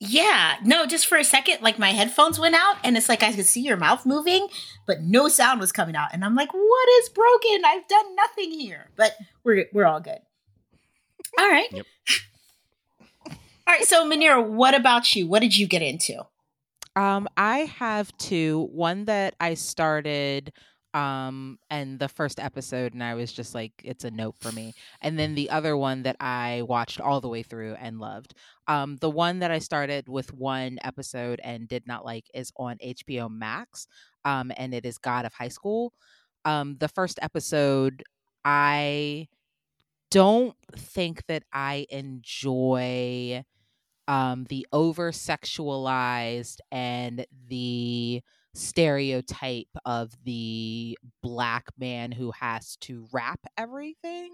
[0.06, 3.32] Yeah, no, just for a second, like my headphones went out, and it's like I
[3.32, 4.50] could see your mouth moving,
[4.86, 7.64] but no sound was coming out, and I'm like, "What is broken?
[7.66, 10.20] I've done nothing here." But we're we're all good.
[11.40, 11.72] All right.
[11.72, 11.86] Yep.
[13.30, 13.36] All
[13.68, 13.86] right.
[13.86, 15.26] So, Manira, what about you?
[15.26, 16.26] What did you get into?
[16.98, 18.68] Um, I have two.
[18.74, 20.52] One that I started
[20.94, 24.74] um and the first episode and I was just like it's a nope for me.
[25.02, 28.34] And then the other one that I watched all the way through and loved.
[28.68, 32.78] Um the one that I started with one episode and did not like is on
[32.84, 33.88] HBO Max.
[34.26, 35.94] Um and it is God of High School.
[36.46, 38.04] Um the first episode
[38.46, 39.28] I
[40.12, 43.44] don't think that I enjoy
[44.08, 48.22] um the over sexualized and the
[48.54, 54.32] stereotype of the black man who has to wrap everything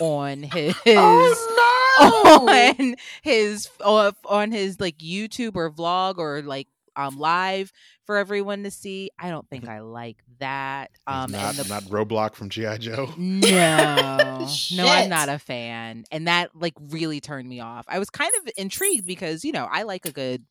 [0.00, 7.18] on his oh on his uh, on his like YouTube or vlog or like um
[7.18, 7.72] live
[8.04, 9.10] for everyone to see.
[9.18, 10.90] I don't think I like that.
[11.06, 13.12] Um not, the not Roadblock from GI Joe.
[13.16, 16.04] no, no, I'm not a fan.
[16.10, 17.84] And that like really turned me off.
[17.88, 20.44] I was kind of intrigued because, you know, I like a good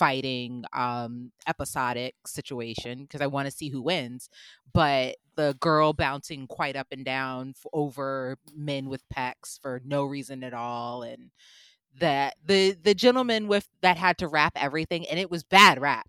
[0.00, 4.30] fighting um episodic situation because I want to see who wins.
[4.72, 10.04] But the girl bouncing quite up and down f- over men with pecs for no
[10.04, 11.30] reason at all and
[12.00, 16.08] that the the gentleman with that had to rap everything and it was bad rap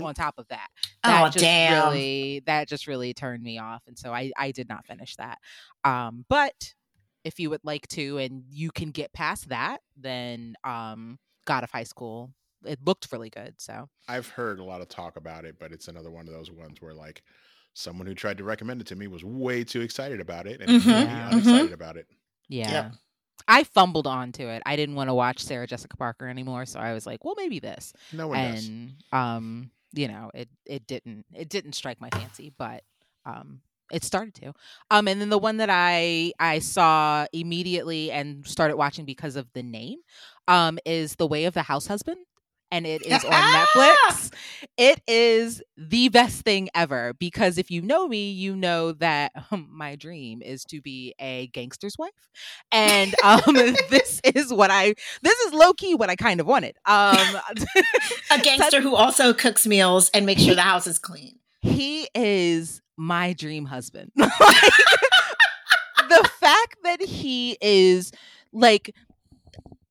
[0.00, 0.68] on top of that
[1.04, 1.92] that Oh, just damn.
[1.92, 5.38] really that just really turned me off and so i i did not finish that
[5.84, 6.74] um but
[7.24, 11.70] if you would like to and you can get past that then um god of
[11.70, 12.32] high school
[12.64, 15.88] it looked really good so I've heard a lot of talk about it, but it's
[15.88, 17.22] another one of those ones where like
[17.74, 20.70] someone who tried to recommend it to me was way too excited about it, and
[20.70, 21.72] Mhm, made me mhm.
[21.72, 22.06] about it.
[22.48, 22.92] yeah Yep.
[23.48, 26.92] i fumbled onto it i didn't want to watch sarah jessica parker anymore so i
[26.92, 28.70] was like well maybe this No one does.
[28.70, 32.82] and um you know it it didn't it didn't strike my fancy but
[33.24, 33.60] um
[33.92, 34.52] it started to
[34.90, 39.46] um and then the one that i i saw immediately and started watching because of
[39.52, 39.98] the name
[40.48, 42.18] um is the way of the house husband
[42.70, 44.32] and it is on netflix
[44.76, 49.68] it is the best thing ever because if you know me you know that um,
[49.70, 52.10] my dream is to be a gangster's wife
[52.72, 53.40] and um
[53.90, 57.38] this is what i this is low-key what i kind of wanted um
[58.30, 61.38] A gangster who also cooks meals and makes sure the house is clean.
[61.62, 64.10] he is my dream husband.
[64.14, 64.28] the
[66.40, 68.12] fact that he is
[68.52, 68.94] like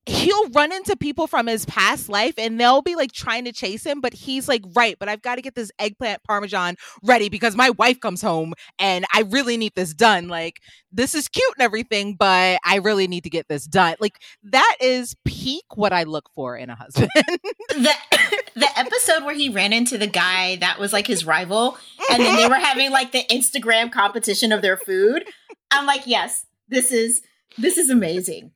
[0.06, 3.84] he'll run into people from his past life and they'll be like trying to chase
[3.84, 7.56] him but he's like right but i've got to get this eggplant parmesan ready because
[7.56, 10.28] my wife comes home and i really need this done.
[10.28, 10.60] Like
[10.92, 13.96] this is cute and everything but i really need to get this done.
[14.00, 17.10] Like that is peak what i look for in a husband.
[17.68, 17.92] The
[18.54, 21.76] the episode where he ran into the guy that was like his rival
[22.10, 25.24] and then they were having like the instagram competition of their food
[25.70, 27.22] i'm like yes this is
[27.58, 28.52] this is amazing.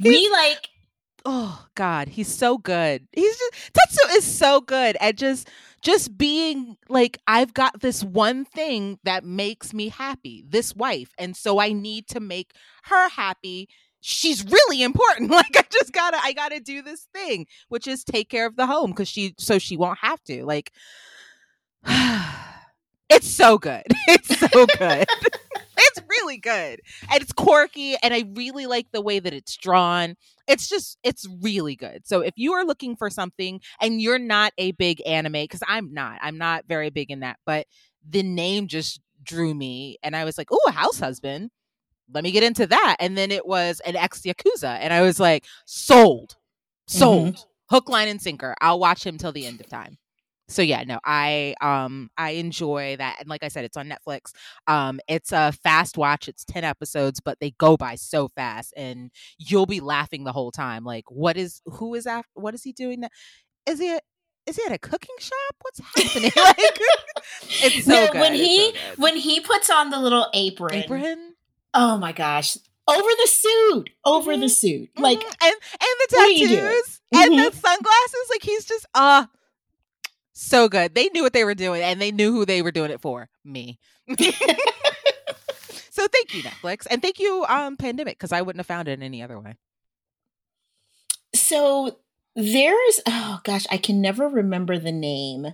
[0.00, 0.68] We like
[1.24, 3.06] oh god he's so good.
[3.12, 5.48] He's just tatsu is so good at just
[5.82, 11.36] just being like i've got this one thing that makes me happy this wife and
[11.36, 12.52] so i need to make
[12.84, 13.68] her happy.
[14.00, 15.30] She's really important.
[15.34, 18.66] Like i just gotta i gotta do this thing which is take care of the
[18.66, 20.72] home because she so she won't have to like
[23.08, 23.84] it's so good.
[24.08, 25.06] It's so good
[25.96, 26.80] it's really good
[27.10, 30.16] and it's quirky and i really like the way that it's drawn.
[30.46, 32.06] It's just it's really good.
[32.06, 35.92] So if you are looking for something and you're not a big anime because i'm
[35.92, 37.66] not i'm not very big in that but
[38.08, 41.50] the name just drew me and i was like oh a house husband.
[42.12, 42.96] Let me get into that.
[43.00, 46.36] And then it was an ex yakuza and i was like sold.
[46.86, 47.34] Sold.
[47.34, 47.74] Mm-hmm.
[47.74, 48.54] hook line and sinker.
[48.60, 49.96] I'll watch him till the end of time
[50.48, 54.32] so yeah no i um i enjoy that and like i said it's on netflix
[54.66, 59.10] um it's a fast watch it's 10 episodes but they go by so fast and
[59.38, 62.72] you'll be laughing the whole time like what is who is after what is he
[62.72, 63.08] doing now
[63.66, 63.98] is he
[64.46, 65.54] is he at a cooking shop?
[65.60, 66.30] What's happening?
[66.36, 66.80] like,
[67.62, 68.20] it's so no, good.
[68.20, 71.34] When he so when he puts on the little apron, apron.
[71.72, 72.56] Oh my gosh!
[72.86, 74.42] Over the suit, over mm-hmm.
[74.42, 75.46] the suit, like mm-hmm.
[75.46, 77.36] and and the tattoos and mm-hmm.
[77.36, 78.30] the sunglasses.
[78.30, 79.26] Like he's just uh
[80.34, 80.94] so good.
[80.94, 83.28] They knew what they were doing and they knew who they were doing it for.
[83.44, 83.78] Me.
[84.08, 84.26] so
[86.08, 86.86] thank you, Netflix.
[86.90, 89.56] And thank you, um, Pandemic, because I wouldn't have found it in any other way.
[91.34, 91.98] So
[92.36, 95.46] there's oh gosh, I can never remember the name,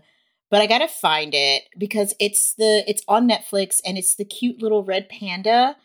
[0.50, 4.62] but I gotta find it because it's the it's on Netflix and it's the cute
[4.62, 5.76] little red panda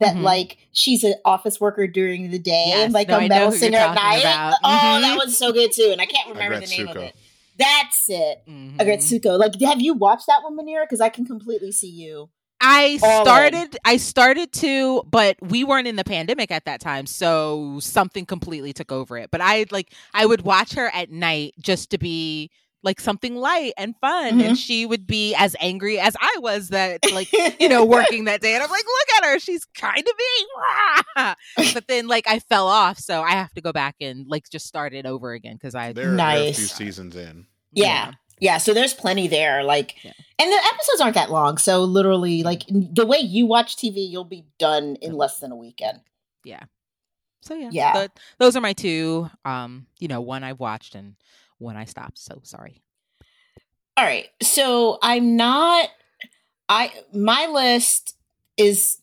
[0.00, 0.24] that mm-hmm.
[0.24, 3.78] like she's an office worker during the day yes, and like no, a metal singer
[3.78, 4.22] at night.
[4.24, 5.02] Oh, mm-hmm.
[5.02, 7.14] that was so good too, and I can't remember the name of it.
[7.60, 8.38] That's it.
[8.48, 8.80] Mm-hmm.
[8.80, 9.38] Aggretsuko.
[9.38, 10.82] Like, have you watched that one, Manira?
[10.82, 12.30] Because I can completely see you.
[12.60, 17.78] I started I started to but we weren't in the pandemic at that time so
[17.80, 21.90] something completely took over it but I like I would watch her at night just
[21.90, 22.50] to be
[22.82, 24.40] like something light and fun mm-hmm.
[24.40, 28.42] and she would be as angry as I was that like you know working that
[28.42, 32.40] day and I'm like look at her she's kind of me but then like I
[32.40, 35.54] fell off so I have to go back and like just start it over again
[35.54, 36.40] because I they're, nice.
[36.40, 37.86] they're a few seasons in yeah.
[37.86, 38.12] yeah.
[38.40, 38.58] yeah.
[38.58, 39.62] so there's plenty there.
[39.62, 40.12] Like, yeah.
[40.38, 41.58] and the episodes aren't that long.
[41.58, 45.56] So literally, like the way you watch TV, you'll be done in less than a
[45.56, 46.00] weekend.
[46.44, 46.64] Yeah.
[47.42, 47.92] So yeah, yeah.
[47.92, 49.30] The, those are my two.
[49.44, 51.16] Um, you know, one I've watched and
[51.58, 52.18] one I stopped.
[52.18, 52.82] So sorry.
[53.96, 54.28] All right.
[54.42, 55.88] So I'm not.
[56.68, 58.16] I my list
[58.56, 58.98] is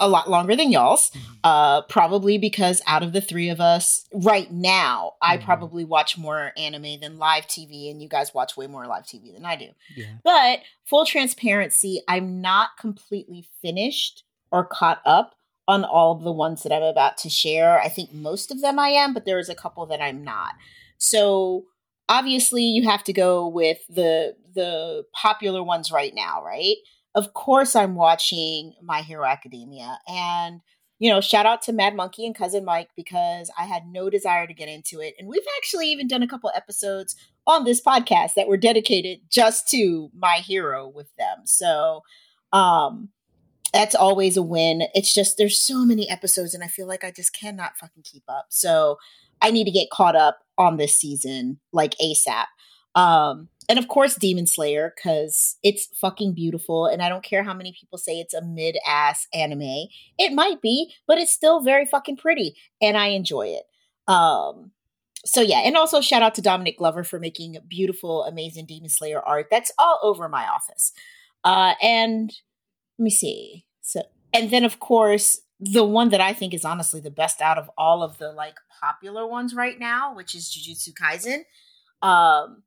[0.00, 1.10] a lot longer than y'all's.
[1.10, 1.32] Mm-hmm.
[1.44, 5.44] Uh, probably because out of the three of us right now, I mm-hmm.
[5.44, 9.32] probably watch more anime than live TV, and you guys watch way more live TV
[9.32, 9.68] than I do.
[9.94, 10.14] Yeah.
[10.24, 15.34] But full transparency, I'm not completely finished or caught up
[15.68, 17.80] on all of the ones that I'm about to share.
[17.80, 20.54] I think most of them I am, but there is a couple that I'm not.
[20.98, 21.66] So
[22.08, 26.76] obviously, you have to go with the the popular ones right now, right?
[27.14, 29.98] Of course I'm watching My Hero Academia.
[30.08, 30.60] And,
[30.98, 34.46] you know, shout out to Mad Monkey and Cousin Mike because I had no desire
[34.46, 35.14] to get into it.
[35.18, 39.68] And we've actually even done a couple episodes on this podcast that were dedicated just
[39.70, 41.38] to My Hero with them.
[41.46, 42.02] So,
[42.52, 43.10] um,
[43.72, 44.82] that's always a win.
[44.94, 48.24] It's just there's so many episodes and I feel like I just cannot fucking keep
[48.28, 48.46] up.
[48.48, 48.98] So
[49.40, 52.46] I need to get caught up on this season like ASAP.
[52.94, 57.54] Um, and of course demon slayer because it's fucking beautiful and i don't care how
[57.54, 59.86] many people say it's a mid-ass anime
[60.18, 63.62] it might be but it's still very fucking pretty and i enjoy it.
[64.12, 64.72] Um
[65.24, 69.20] so yeah and also shout out to dominic glover for making beautiful amazing demon slayer
[69.20, 70.92] art that's all over my office.
[71.44, 72.32] Uh and
[72.98, 74.02] let me see so
[74.32, 77.70] and then of course the one that i think is honestly the best out of
[77.78, 81.42] all of the like popular ones right now which is jujutsu kaisen.
[82.02, 82.64] Um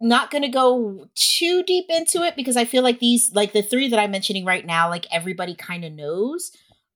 [0.00, 3.62] not going to go too deep into it because I feel like these, like the
[3.62, 6.52] three that I'm mentioning right now, like everybody kind of knows.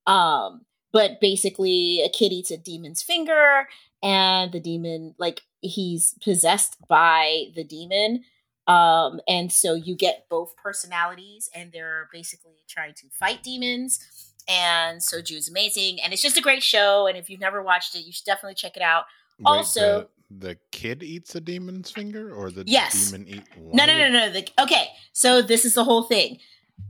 [0.07, 0.61] Um,
[0.91, 3.67] but basically, a kid eats a demon's finger,
[4.03, 8.23] and the demon, like, he's possessed by the demon.
[8.67, 13.99] Um, and so you get both personalities, and they're basically trying to fight demons.
[14.47, 17.07] and so Jude's amazing, and it's just a great show.
[17.07, 19.05] And if you've never watched it, you should definitely check it out.
[19.39, 23.11] Wait, Also- the kid eats a demon's finger, or the Yes.
[23.11, 23.43] demon eat?
[23.57, 24.31] No, no, no, no.
[24.31, 26.39] The, okay, so this is the whole thing.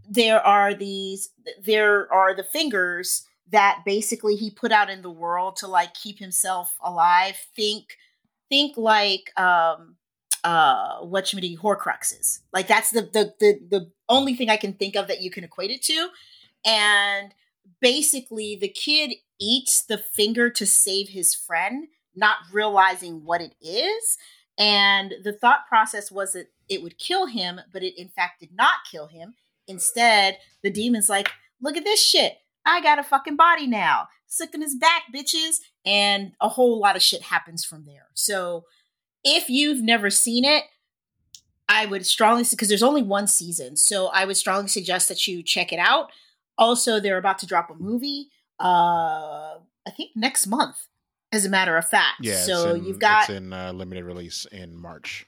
[0.10, 1.30] There are these.
[1.62, 6.19] There are the fingers that basically he put out in the world to like keep
[6.19, 7.36] himself alive.
[7.56, 7.98] Think,
[8.50, 9.98] think like um
[10.43, 12.39] uh what you mean Horcruxes.
[12.52, 15.43] Like that's the the the the only thing I can think of that you can
[15.43, 16.10] equate it to.
[16.65, 17.34] And
[17.82, 24.17] basically, the kid eats the finger to save his friend, not realizing what it is.
[24.58, 28.54] And the thought process was that it would kill him, but it in fact did
[28.54, 29.34] not kill him.
[29.67, 31.30] Instead, the demon's like,
[31.62, 32.38] look at this shit.
[32.65, 34.08] I got a fucking body now.
[34.28, 35.58] Sick in his back, bitches.
[35.86, 38.08] And a whole lot of shit happens from there.
[38.13, 38.65] So
[39.23, 40.65] if you've never seen it,
[41.69, 45.41] I would strongly because there's only one season, so I would strongly suggest that you
[45.41, 46.12] check it out.
[46.58, 48.30] Also, they're about to drop a movie.
[48.60, 50.88] Uh, I think next month,
[51.34, 52.19] as a matter of fact.
[52.22, 55.26] Yeah, so in, you've got it's in uh, limited release in March.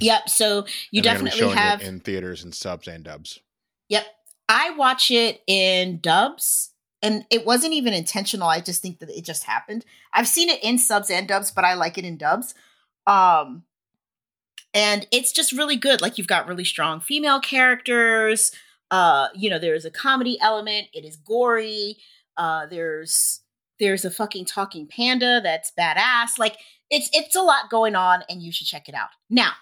[0.00, 0.28] yep.
[0.28, 3.40] So you And definitely have it in theaters and subs and dubs.
[3.88, 4.06] Yep.
[4.48, 6.70] I watch it in dubs
[7.02, 8.48] and it wasn't even intentional.
[8.48, 9.84] I just think that it just happened.
[10.12, 12.54] I've seen it in subs and dubs, but I like it in dubs.
[13.06, 13.64] Um
[14.74, 16.00] and it's just really good.
[16.00, 18.52] Like you've got really strong female characters.
[18.90, 20.88] Uh, you know, there's a comedy element.
[20.92, 21.96] It is gory.
[22.36, 23.40] Uh there's
[23.80, 26.38] there's a fucking talking panda that's badass.
[26.38, 26.56] Like
[26.90, 29.08] it's it's a lot going on and you should check it out.
[29.28, 29.52] Now,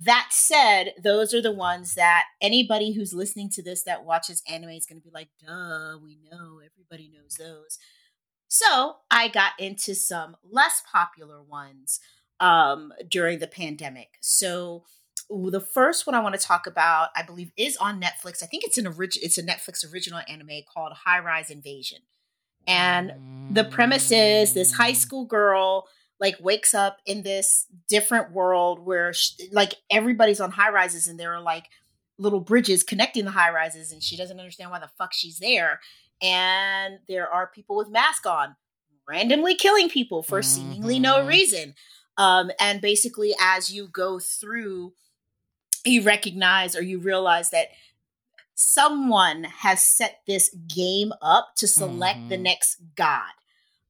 [0.00, 4.70] that said, those are the ones that anybody who's listening to this that watches anime
[4.70, 7.78] is going to be like, duh, we know, everybody knows those.
[8.48, 12.00] So I got into some less popular ones
[12.40, 14.08] um, during the pandemic.
[14.20, 14.84] So
[15.28, 18.42] the first one I want to talk about, I believe, is on Netflix.
[18.42, 21.98] I think it's an orig- it's a Netflix original anime called High Rise Invasion.
[22.66, 23.12] And
[23.50, 25.86] the premise is this high school girl
[26.20, 31.18] like wakes up in this different world where sh like everybody's on high rises and
[31.18, 31.66] there are like
[32.18, 35.80] little bridges connecting the high rises and she doesn't understand why the fuck she's there
[36.20, 38.56] and there are people with masks on
[39.08, 41.28] randomly killing people for seemingly no Mhm.
[41.28, 41.74] reason
[42.18, 44.92] um and basically as you go through
[45.84, 47.68] you recognize or you realize that
[48.60, 52.42] someone has set this game up to select the Mhm.
[52.42, 53.30] next god.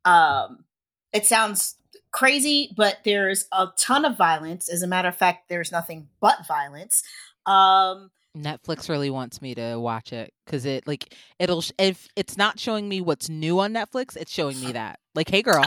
[0.04, 0.64] Um
[1.12, 1.76] it sounds
[2.10, 4.68] crazy but there's a ton of violence.
[4.68, 7.02] As a matter of fact there's nothing but violence.
[7.46, 12.36] Um Netflix really wants me to watch it because it like it'll sh- if it's
[12.36, 15.00] not showing me what's new on Netflix, it's showing me that.
[15.14, 15.64] Like, hey girl,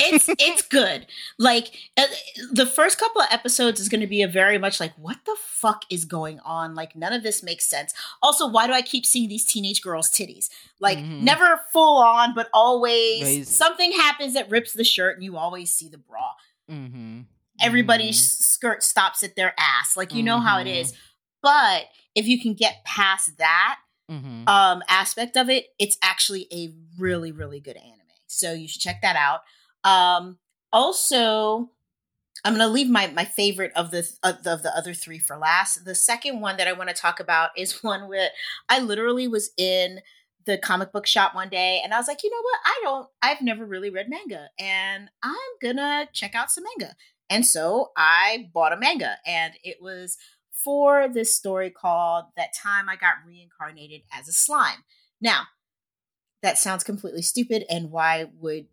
[0.00, 1.06] it's it's good.
[1.38, 2.04] Like uh,
[2.52, 5.36] the first couple of episodes is going to be a very much like what the
[5.40, 6.74] fuck is going on?
[6.74, 7.92] Like none of this makes sense.
[8.22, 10.48] Also why do i keep seeing these teenage girls titties?
[10.80, 11.22] Like Mhm.
[11.22, 15.72] never full on but always Always- something happens that rips the shirt and you always
[15.72, 16.30] see the bra.
[16.70, 17.20] Mm-hmm.
[17.60, 19.96] everybody's skirt stops at their ass.
[19.96, 20.92] Like you know how it is.
[20.92, 20.96] Mhm.
[21.42, 23.78] but if you can get past that
[24.10, 24.46] Mm-hmm.
[24.48, 27.92] um aspect of it it's actually a really really good anime.
[28.28, 29.40] So you should check that out
[29.86, 30.38] um
[30.72, 31.70] also
[32.44, 35.38] i'm gonna leave my my favorite of the of the, of the other three for
[35.38, 35.84] last.
[35.84, 38.30] The second one that i want to talk about is one where
[38.68, 40.00] i literally was in
[40.44, 42.60] the comic book shop one day and i was like you know what?
[42.64, 46.94] I don't i've never really read manga and i'm gonna check out some manga.
[47.30, 50.18] And so i bought a manga and it was
[50.66, 54.82] for this story called That Time I Got Reincarnated as a Slime.
[55.20, 55.42] Now,
[56.42, 58.66] that sounds completely stupid, and why would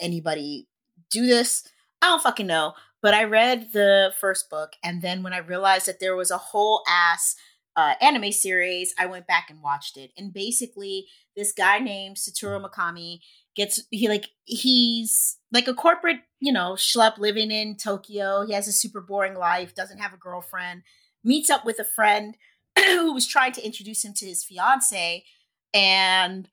[0.00, 0.68] anybody
[1.10, 1.66] do this?
[2.02, 2.74] I don't fucking know.
[3.02, 6.38] But I read the first book, and then when I realized that there was a
[6.38, 7.36] whole ass
[7.76, 10.10] uh, anime series, I went back and watched it.
[10.16, 13.20] And basically, this guy named Satoru Mikami
[13.54, 18.44] gets he like he's like a corporate you know schlep living in Tokyo.
[18.46, 20.82] He has a super boring life, doesn't have a girlfriend,
[21.22, 22.36] meets up with a friend
[22.78, 25.24] who was trying to introduce him to his fiance,
[25.74, 26.48] and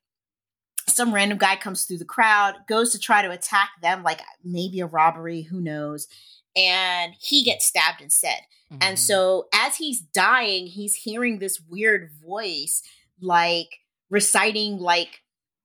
[0.88, 4.80] some random guy comes through the crowd, goes to try to attack them, like maybe
[4.80, 6.08] a robbery, who knows,
[6.56, 8.40] and he gets stabbed instead.
[8.72, 8.78] Mm-hmm.
[8.82, 12.82] And so as he's dying, he's hearing this weird voice
[13.20, 13.80] like
[14.10, 15.22] reciting like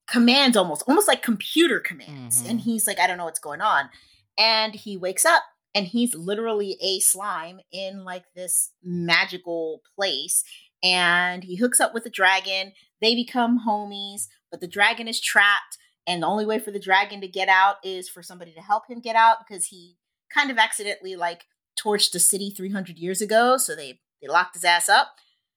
[0.07, 2.43] commands almost, almost like computer commands.
[2.43, 2.49] Mhm.
[2.49, 3.89] And he's like, I don't know what's going on.
[4.37, 5.43] And he wakes up
[5.75, 10.43] and he's literally a slime in like this magical place.
[10.81, 12.71] And he hooks up with a dragon.
[13.01, 15.77] They become homies, but the dragon is trapped.
[16.07, 18.89] And the only way for the dragon to get out is for somebody to help
[18.89, 19.95] him get out because he
[20.33, 21.45] kind of accidentally like
[21.79, 23.57] torched the city 300 years ago.
[23.57, 25.09] So they, they locked his ass up.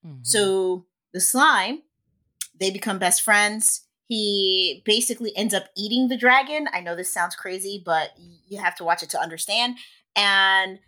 [0.07, 0.27] Mhm.
[0.27, 1.83] So the slime
[2.59, 3.87] they become best friends.
[4.07, 6.69] He basically ends up eating the dragon.
[6.73, 8.11] I know this sounds crazy, but
[8.47, 9.77] you have to watch it to understand.
[10.15, 10.79] And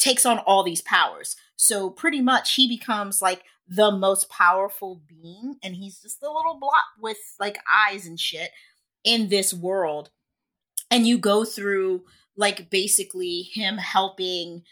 [0.00, 1.36] takes on all these powers.
[1.56, 6.58] So pretty much he becomes like the most powerful being and he's just a little
[6.58, 8.50] blob with like eyes and shit
[9.04, 10.10] in this world.
[10.90, 12.04] And you go through
[12.36, 14.62] like basically him helping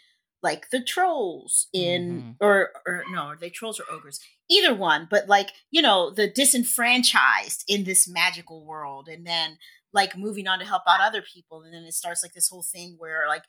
[0.41, 2.35] like the trolls in Mhm.
[2.41, 4.19] or or no, are they trolls or ogres?
[4.49, 9.57] Either one, but like, you know, the disenfranchised in this magical world and then
[9.93, 12.63] like moving on to help out other people and then it starts like this whole
[12.63, 13.43] thing where like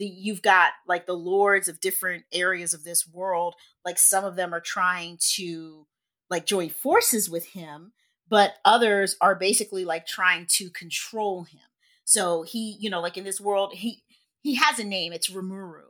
[0.00, 4.34] the you've got like the lords of different areas of this world like some of
[4.34, 5.86] them are trying to
[6.28, 7.92] like join forces with him
[8.30, 11.60] but others are basically like trying to control him.
[12.04, 14.02] So he you know like in this world he
[14.40, 15.82] he has a name it's Rimuru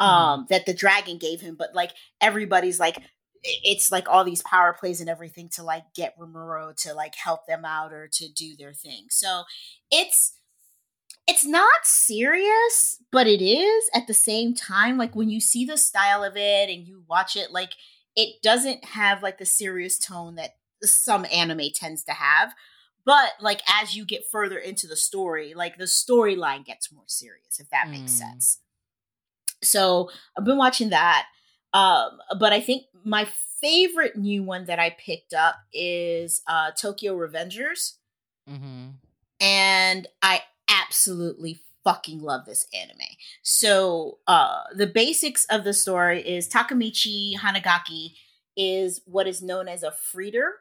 [0.00, 2.98] um that the dragon gave him but like everybody's like
[3.44, 7.46] it's like all these power plays and everything to like get Rimuru to like help
[7.46, 9.06] them out or to do their thing.
[9.10, 9.42] So
[9.90, 10.32] it's
[11.26, 14.98] it's not serious, but it is at the same time.
[14.98, 17.70] Like when you see the style of it and you watch it, like
[18.16, 22.52] it doesn't have like the serious tone that some anime tends to have.
[23.04, 27.58] But like as you get further into the story, like the storyline gets more serious,
[27.58, 28.18] if that makes Mm.
[28.18, 28.58] sense.
[29.62, 31.26] So I've been watching that.
[31.72, 33.26] Um, but I think my
[33.60, 37.94] favorite new one that I picked up is uh Tokyo Revengers
[38.50, 38.88] Mm-hmm.
[39.40, 40.42] and I
[40.72, 43.16] absolutely fucking love this anime.
[43.42, 48.14] So, uh the basics of the story is Takemichi Hanagaki
[48.56, 50.54] is what is known as a freeter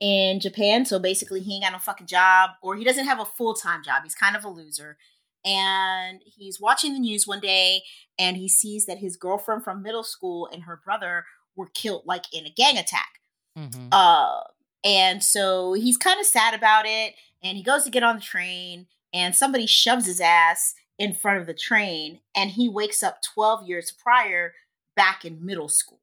[0.00, 0.84] in Japan.
[0.84, 4.02] So basically he ain't got no fucking job or he doesn't have a full-time job.
[4.02, 4.96] He's kind of a loser.
[5.44, 7.82] And he's watching the news one day
[8.18, 12.24] and he sees that his girlfriend from middle school and her brother were killed like
[12.32, 13.20] in a gang attack.
[13.58, 13.88] Mm-hmm.
[13.92, 14.40] Uh,
[14.82, 17.14] and so he's kind of sad about it.
[17.42, 21.40] And he goes to get on the train, and somebody shoves his ass in front
[21.40, 24.52] of the train, and he wakes up 12 years prior
[24.94, 26.00] back in middle school.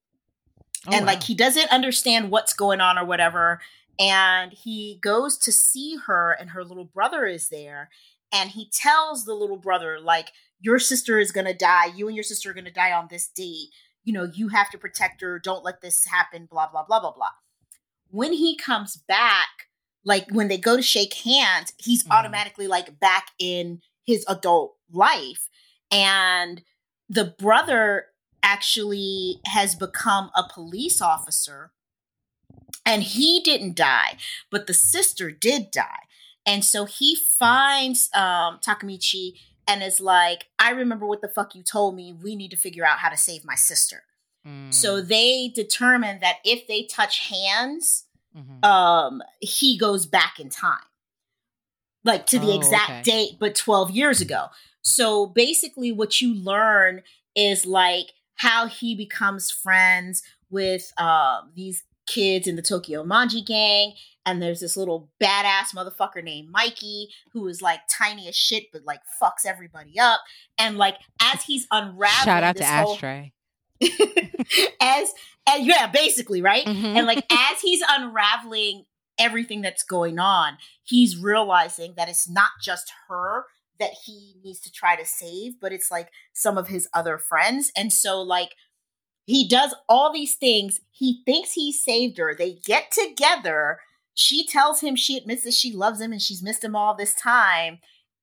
[0.88, 3.62] Oh, and like he doesn't understand what's going on or whatever.
[3.99, 7.89] And he goes to see her, and her little brother is there.
[8.34, 11.88] And he tells the little brother, like, your sister is going to die.
[11.95, 13.68] You and your sister are going to die on this date.
[14.03, 15.38] You know, you have to protect her.
[15.38, 17.28] Don't let this happen, blah, blah, blah, blah, blah.
[18.09, 19.68] When he comes back,
[20.04, 22.12] like when they go to shake hands, he's Mhm.
[22.12, 25.49] automatically like back in his adult life.
[25.91, 26.64] And
[27.10, 28.08] the brother
[28.43, 31.72] actually has become a police officer
[32.86, 34.18] and he didn't die,
[34.49, 36.08] but the sister did die.
[36.45, 39.34] And so he finds um, Takemichi
[39.68, 42.14] and is like, I remember what the fuck you told me.
[42.14, 44.04] We need to figure out how to save my sister.
[44.45, 44.74] Mm.
[44.74, 48.06] So they determine that if they touch hands,
[48.36, 48.66] Mhm.
[48.66, 50.80] um, he goes back in time,
[52.04, 53.02] like to the Oh, exact okay.
[53.04, 54.48] date, but 12 years ago.
[54.82, 57.02] So basically, what you learn
[57.36, 63.94] is like how he becomes friends with um, these kids in the Tokyo Manji gang.
[64.26, 68.84] And there's this little badass motherfucker named Mikey who is like tiny as shit, but
[68.86, 70.20] like fucks everybody up.
[70.58, 73.34] And like as he's unraveling, Shout out to whole- Ashtray.
[74.82, 75.14] as
[75.48, 76.66] and yeah, basically, right?
[76.66, 76.98] Mhm.
[76.98, 78.86] And like as he's unraveling
[79.18, 83.46] everything that's going on, he's realizing that it's not just her
[83.80, 87.72] that he needs to try to save, but it's like some of his other friends.
[87.76, 88.56] And so like
[89.26, 90.80] he does all these things.
[90.92, 92.36] He thinks he saved her.
[92.36, 93.80] They get together.
[94.14, 97.16] She tells him she admits that she loves him and she's missed him all this
[97.16, 97.80] time.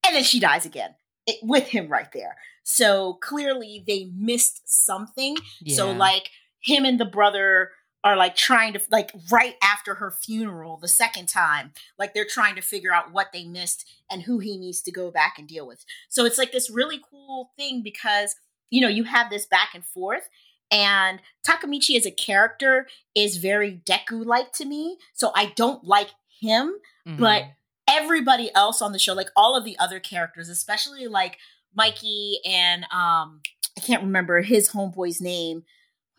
[0.07, 0.95] And then she dies again
[1.27, 2.37] it, with him right there.
[2.63, 5.37] So clearly they missed something.
[5.67, 6.31] So like
[6.61, 7.71] him and the brother
[8.05, 12.55] are like trying to like right after her funeral the second time like they're trying
[12.55, 15.67] to figure out what they missed and who he needs to go back and deal
[15.67, 18.37] with so it's like this really cool thing because
[18.71, 20.29] you know you have this back and forth
[20.71, 22.87] and takemichi as a character
[23.17, 27.55] is very deku like to me so i don't like him but Mhm.
[27.89, 31.39] everybody else on the show, like all of the other characters, especially like
[31.75, 33.41] Mikey and um
[33.77, 35.65] I can't remember his homeboy's name.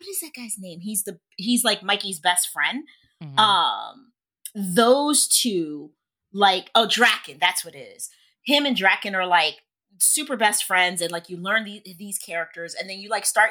[0.00, 0.80] What is that guy's name?
[0.80, 2.84] He's the he's like Mikey's best friend.
[3.22, 3.38] Mhm.
[3.38, 4.12] Um
[4.54, 5.92] those two
[6.32, 8.08] like oh Draken, that's what it is.
[8.44, 9.56] Him and Draken are like
[9.98, 13.50] super best friends and like you learn the, these characters and then you like start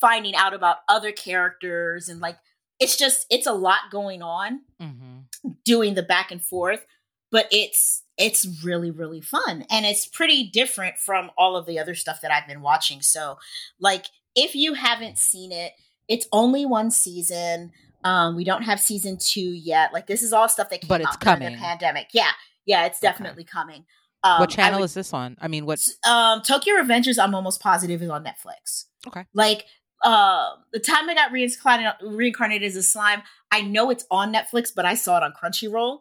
[0.00, 2.36] finding out about other characters and like
[2.78, 5.24] it's just it's a lot going on Mhm.
[5.64, 6.84] doing the back and forth
[7.32, 11.94] but it's it's really really fun and it's pretty different from all of the other
[11.94, 13.38] stuff that i've been watching so
[13.80, 15.72] like if you haven't seen it
[16.08, 17.72] it's only one season
[18.04, 19.92] Um, we don't have season two yet.
[19.92, 21.52] Like this is all stuff that came But it's coming.
[21.52, 22.08] the pandemic.
[22.12, 22.30] Yeah,
[22.64, 23.08] yeah, it's Okay.
[23.10, 23.84] definitely coming.
[24.22, 25.36] Um, what channel would- is this on?
[25.40, 25.80] I mean, what?
[26.06, 28.84] um Tokyo Revengers I'm almost positive is on Netflix.
[29.08, 29.24] Okay.
[29.34, 29.64] Like
[30.04, 34.70] uh the time I got reincarnated reincarnated as a slime, I know it's on Netflix,
[34.74, 36.00] but I saw it on Crunchyroll.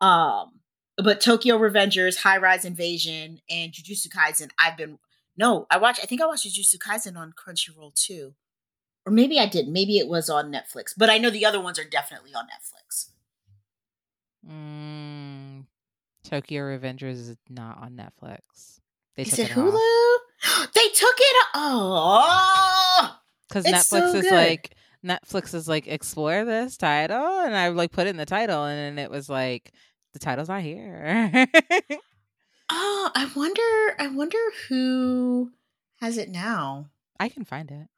[0.00, 0.60] Um
[0.96, 4.98] but Tokyo Revengers, High Rise Invasion, and Jujutsu Kaisen, I've been
[5.36, 8.34] no, I watched I think I watched Jujutsu Kaisen on Crunchyroll too.
[9.08, 9.72] Or maybe I didn't.
[9.72, 10.92] Maybe it was on Netflix.
[10.94, 13.08] But I know the other ones are definitely on Netflix.
[14.46, 15.64] Mm,
[16.24, 18.80] Tokyo Revengers is not on Netflix.
[19.16, 20.16] They Is took it it Hulu?
[20.74, 21.46] they took it.
[21.54, 27.90] Oh, because Netflix so is like Netflix is like explore this title, and I like
[27.90, 29.72] put in the title, and then it was like
[30.12, 31.46] the title's not here.
[32.70, 33.96] Oh, I wonder.
[33.98, 34.36] I wonder
[34.68, 35.52] who
[36.02, 36.90] has it now.
[37.18, 37.88] I can find it.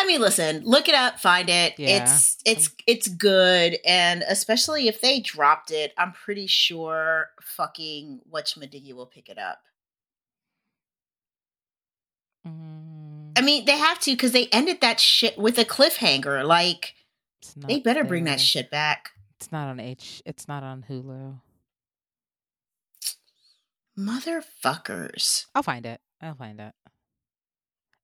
[0.00, 1.74] I mean, listen, look it up, find it.
[1.76, 2.02] Yeah.
[2.04, 8.92] It's it's it's good, and especially if they dropped it, I'm pretty sure fucking whatchamadiggy
[8.94, 9.58] will pick it up.
[12.46, 16.44] Mm, I mean, they have to because they ended that shit with a cliffhanger.
[16.46, 16.94] Like
[17.56, 20.22] they better bring that shit back, It's not on H.
[20.24, 21.40] It's not on Hulu.
[23.98, 25.46] motherfuckers.
[25.56, 26.00] I'll find it.
[26.20, 26.72] I'll find it.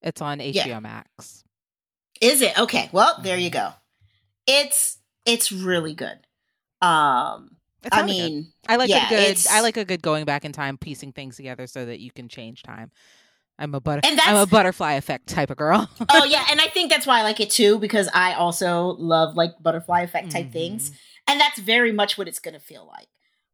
[0.03, 0.81] It's on HBO Yeah.
[0.81, 1.45] Max.
[2.21, 2.89] Is it okay?
[2.93, 3.55] Well, there you Mhm.
[3.55, 3.73] go.
[4.47, 6.19] It's it's really good.
[6.81, 7.57] Um,
[7.91, 8.31] I really good.
[8.31, 9.39] mean, I like yeah, a good.
[9.51, 12.29] I like a good going back in time, piecing things together so that you can
[12.29, 12.91] change time.
[13.59, 14.01] I'm a butter.
[14.05, 15.89] And I'm a butterfly effect type of girl.
[16.11, 19.37] oh yeah, and I think that's why I like it too because I also love
[19.37, 20.95] like butterfly effect type things, Mhm.
[21.29, 23.09] and that's very much what it's going to feel like.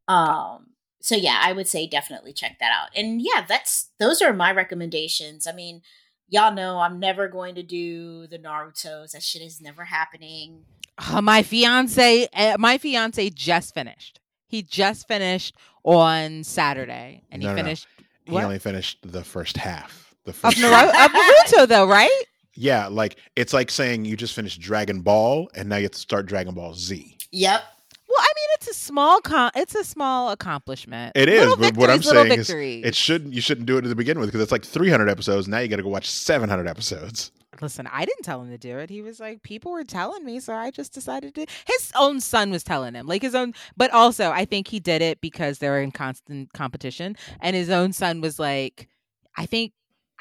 [0.09, 2.89] Um, so yeah, I would say definitely check that out.
[2.97, 5.47] And yeah, that's those are my recommendations.
[5.47, 5.83] I mean,
[6.31, 9.13] y'all know I'm never going to do the Naruto's.
[9.13, 10.65] That shit is never happening.
[10.97, 14.21] Uh, my fiance, uh, my fiance just finished.
[14.47, 15.55] He just finished
[15.85, 17.63] on Saturday, and he No, no, no.
[17.65, 17.87] finished
[18.25, 20.15] He only finished the first half.
[20.25, 22.23] The of, first Naruto, of Naruto, though, right?
[22.55, 25.99] Yeah, like it's like saying you just finished Dragon Ball and now you have to
[25.99, 27.17] start Dragon Ball Z.
[27.33, 27.63] Yep.
[28.09, 31.13] Well, I mean, it's a small con- it's a small accomplishment.
[31.15, 32.87] It is, Little but what I'm victories, saying is.
[32.89, 35.49] It shouldn't you shouldn't do it to begin with because it's like 300 episodes.
[35.49, 37.33] Now you got to go watch 700 episodes.
[37.61, 38.89] Listen, I didn't tell him to do it.
[38.89, 41.47] He was like, people were telling me, so I just decided to.
[41.67, 43.53] His own son was telling him, like his own.
[43.77, 47.69] But also, I think he did it because they were in constant competition, and his
[47.69, 48.89] own son was like,
[49.37, 49.73] I think,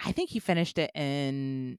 [0.03, 1.77] I think he finished it in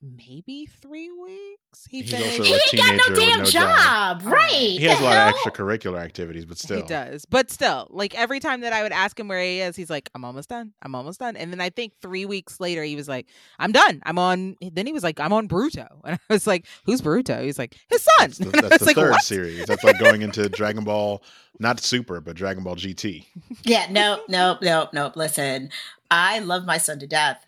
[0.00, 1.86] maybe three weeks.
[1.90, 2.38] He He's finished.
[2.40, 4.32] also He a ain't got no teenager with damn no job, job.
[4.32, 4.50] right?
[4.52, 5.28] He has a lot hell?
[5.30, 6.76] of extracurricular activities, but still.
[6.78, 9.74] He does, but still, like every time that I would ask him where he is,
[9.76, 10.72] he's like, "I'm almost done.
[10.82, 13.26] I'm almost done." And then I think three weeks later, he was like,
[13.58, 14.00] "I'm done.
[14.04, 17.42] I'm on." Then he was like, "I'm on Boruto," and I was like, "Who's Boruto?"
[17.42, 19.66] He's like, "His son." That's the, that's the like, third "What?" series.
[19.66, 21.22] That's like going into Dragon Ball,
[21.58, 23.24] not Super, but Dragon Ball GT.
[23.64, 25.12] Yeah, no, no, no, no.
[25.16, 25.70] Listen,
[26.10, 27.44] I love my son to death.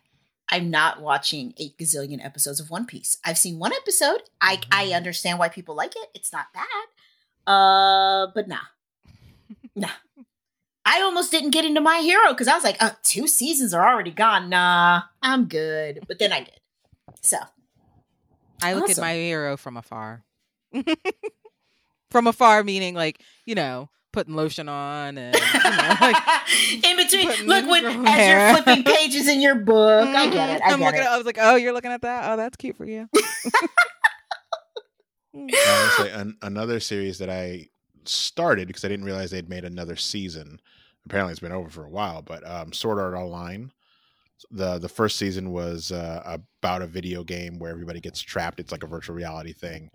[0.51, 3.19] I'm not watching eight gazillion episodes of One Piece.
[3.25, 4.23] I've seen one episode.
[4.41, 6.09] I I understand why people like it.
[6.15, 6.67] It's not bad.
[7.47, 8.59] Uh, but nah,
[9.77, 9.89] nah.
[10.85, 13.87] I almost didn't get into My Hero because I was like, uh, two seasons are
[13.89, 14.49] already gone.
[14.49, 16.01] Nah, I'm good.
[16.09, 16.59] But then I did.
[17.21, 17.37] So
[18.63, 19.05] I look Awesome.
[19.05, 20.25] at my hero from afar.
[22.11, 26.17] from afar, meaning like you know, putting lotion on and you know, like.
[26.85, 28.49] in between, look when as hair.
[28.49, 30.09] you're flipping pages in your book.
[30.09, 30.63] I get it.
[30.63, 31.07] I I'm get looking it.
[31.07, 32.31] At, I was like, oh, you're looking at that.
[32.31, 33.09] Oh, that's cute for you.
[35.35, 37.69] I would say an, another series that I
[38.05, 40.61] started because I didn't realize they'd made another season.
[41.07, 43.73] Apparently, it's been over for a while, but um, Sword Art Online.
[44.51, 48.61] the The first season was uh, about a video game where everybody gets trapped.
[48.61, 49.91] It's like a virtual reality thing,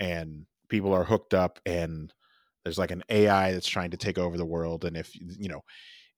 [0.00, 2.12] and people are hooked up, and
[2.64, 4.84] there's like an AI that's trying to take over the world.
[4.84, 5.62] And if you know,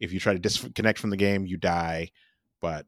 [0.00, 2.10] if you try to disconnect from the game, you die.
[2.60, 2.86] But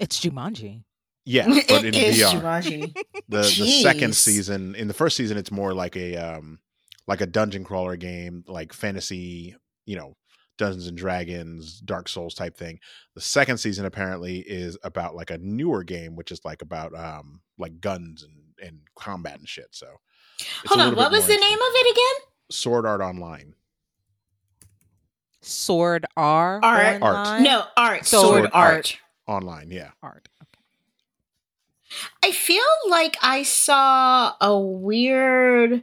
[0.00, 0.84] It's Jumanji.
[1.24, 2.94] yeah, but in it is VR Jumanji.
[3.28, 6.58] the the second season in the first season it's more like a um
[7.06, 10.14] like a dungeon crawler game like fantasy you know
[10.58, 12.78] dungeons and dragons dark souls type thing
[13.14, 17.40] the second season apparently is about like a newer game which is like about um
[17.58, 18.34] like guns and
[18.66, 19.86] and combat and shit so
[20.66, 22.31] Hold on, what was the name of it again?
[22.52, 23.54] Sword art online
[25.44, 26.60] Sword R.
[26.62, 27.02] Art.
[27.02, 27.42] Online?
[27.42, 28.06] No, art.
[28.06, 28.52] Sword Sword, Art.
[28.54, 28.98] art.
[29.26, 30.28] online yeah Art.
[32.22, 35.82] I feel like I saw a weird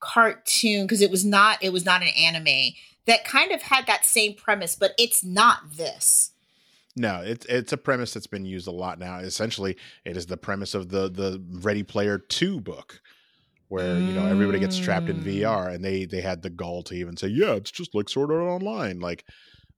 [0.00, 2.72] cartoon because it was not it was not an anime
[3.06, 6.32] that kind of had that same premise, but it's not this.
[6.96, 9.18] No, it's it's a premise that's been used a lot now.
[9.18, 13.00] Essentially, it is the premise of the the Ready Player Two book,
[13.68, 15.24] where you know everybody gets trapped in Mm.
[15.24, 18.30] VR, and they they had the gall to even say, "Yeah, it's just like Sword
[18.30, 19.24] Art Online." Like,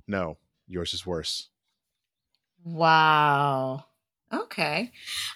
[0.06, 1.48] no, yours is worse.
[2.64, 3.84] Wow.
[4.32, 4.92] Okay.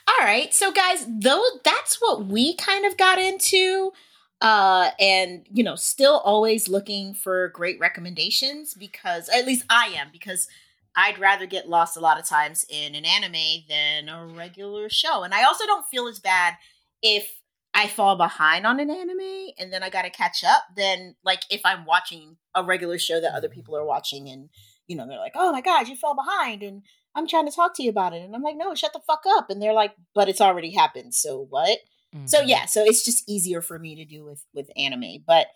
[0.06, 0.52] All right.
[0.52, 3.92] So guys, though that's what we kind of got into
[4.40, 10.08] uh and you know, still always looking for great recommendations because at least I am
[10.12, 10.48] because
[10.94, 15.22] I'd rather get lost a lot of times in an anime than a regular show.
[15.22, 16.54] And I also don't feel as bad
[17.02, 17.30] if
[17.74, 21.42] I fall behind on an anime and then I got to catch up than like
[21.50, 24.50] if I'm watching a regular show that other people are watching and
[24.88, 26.82] you know, they're like, "Oh my god, you fell behind." And
[27.14, 28.22] I'm trying to talk to you about it.
[28.22, 29.48] And I'm like, no, shut the fuck up.
[29.50, 31.14] And they're like, but it's already happened.
[31.14, 31.78] So what?
[32.26, 32.48] So Mhm.
[32.48, 35.24] yeah, so it's just easier for me to do with with anime.
[35.26, 35.46] But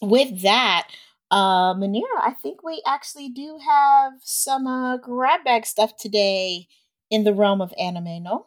[0.00, 0.88] with that,
[1.30, 6.68] uh Manira, I think we actually do have some uh grab bag stuff today
[7.10, 8.46] in the realm of anime, no?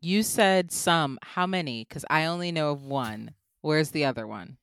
[0.00, 1.18] You said some.
[1.22, 1.84] How many?
[1.88, 3.32] Because I only know of one.
[3.60, 4.56] Where's the other one?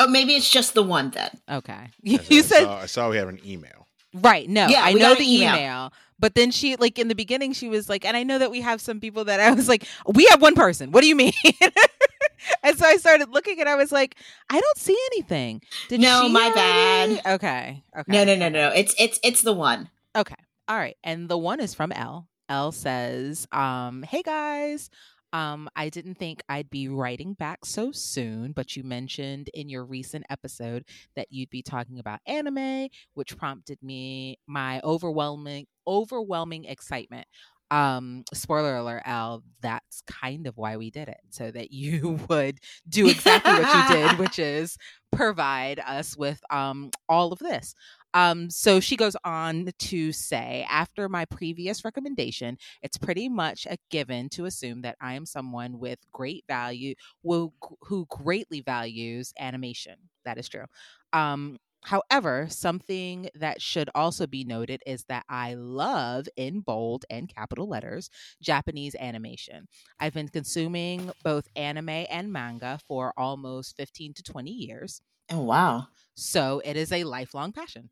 [0.00, 1.30] Oh, maybe it's just the one then.
[1.50, 1.90] Okay.
[2.02, 3.86] You said- I said saw, I saw we have an email.
[4.14, 4.48] right.
[4.48, 5.54] No, Yeah, I know the email.
[5.54, 5.92] email.
[6.18, 8.60] But then she, like in the beginning, she was like, and I know that we
[8.60, 10.90] have some people that I was like, we have one person.
[10.92, 11.32] What do you mean?
[12.62, 14.16] and so I started looking, and I was like,
[14.48, 15.62] I don't see anything.
[15.88, 17.08] Did No, she my have bad.
[17.10, 17.20] any?
[17.34, 17.82] Okay.
[17.98, 18.12] Okay.
[18.12, 18.68] No, no, no, no.
[18.68, 19.88] It's it's it's the one.
[20.16, 20.36] Okay.
[20.68, 20.96] All right.
[21.02, 22.28] And the one is from L.
[22.48, 24.90] L says, um, hey guys.
[25.32, 29.84] Um, I didn't think I'd be writing back so soon, but you mentioned in your
[29.84, 30.84] recent episode
[31.16, 37.26] that you'd be talking about anime, which prompted me my overwhelming overwhelming excitement.
[37.70, 41.20] Um, spoiler alert, L, that's kind of why we did it.
[41.30, 44.76] So that you would do exactly what you did, which is
[45.10, 47.74] provide us with um all of this.
[48.14, 53.78] Um, so she goes on to say, after my previous recommendation, it's pretty much a
[53.90, 57.52] given to assume that I am someone with great value who,
[57.82, 59.94] who greatly values animation.
[60.24, 60.66] That is true.
[61.12, 67.28] Um, however, something that should also be noted is that I love, in bold and
[67.34, 68.08] capital letters,
[68.40, 69.66] Japanese animation.
[69.98, 75.00] I've been consuming both anime and manga for almost 15 to 20 years.
[75.30, 75.88] Oh wow.
[76.14, 77.90] So it is a lifelong passion.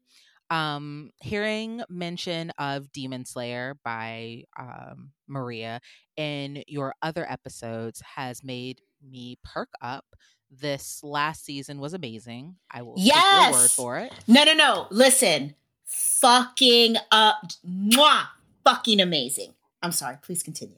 [0.50, 5.80] Um, hearing mention of Demon Slayer by um, Maria
[6.16, 10.04] in your other episodes has made me perk up.
[10.50, 12.56] This last season was amazing.
[12.68, 13.74] I will take your word Yes!
[13.74, 14.12] for it.
[14.26, 14.86] No, no, no.
[14.90, 15.54] Listen.
[15.84, 17.36] Fucking up,
[17.68, 18.26] mwah,
[18.64, 19.54] fucking amazing.
[19.82, 20.76] I'm sorry, please continue.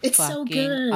[0.00, 0.92] It's so fucking, good.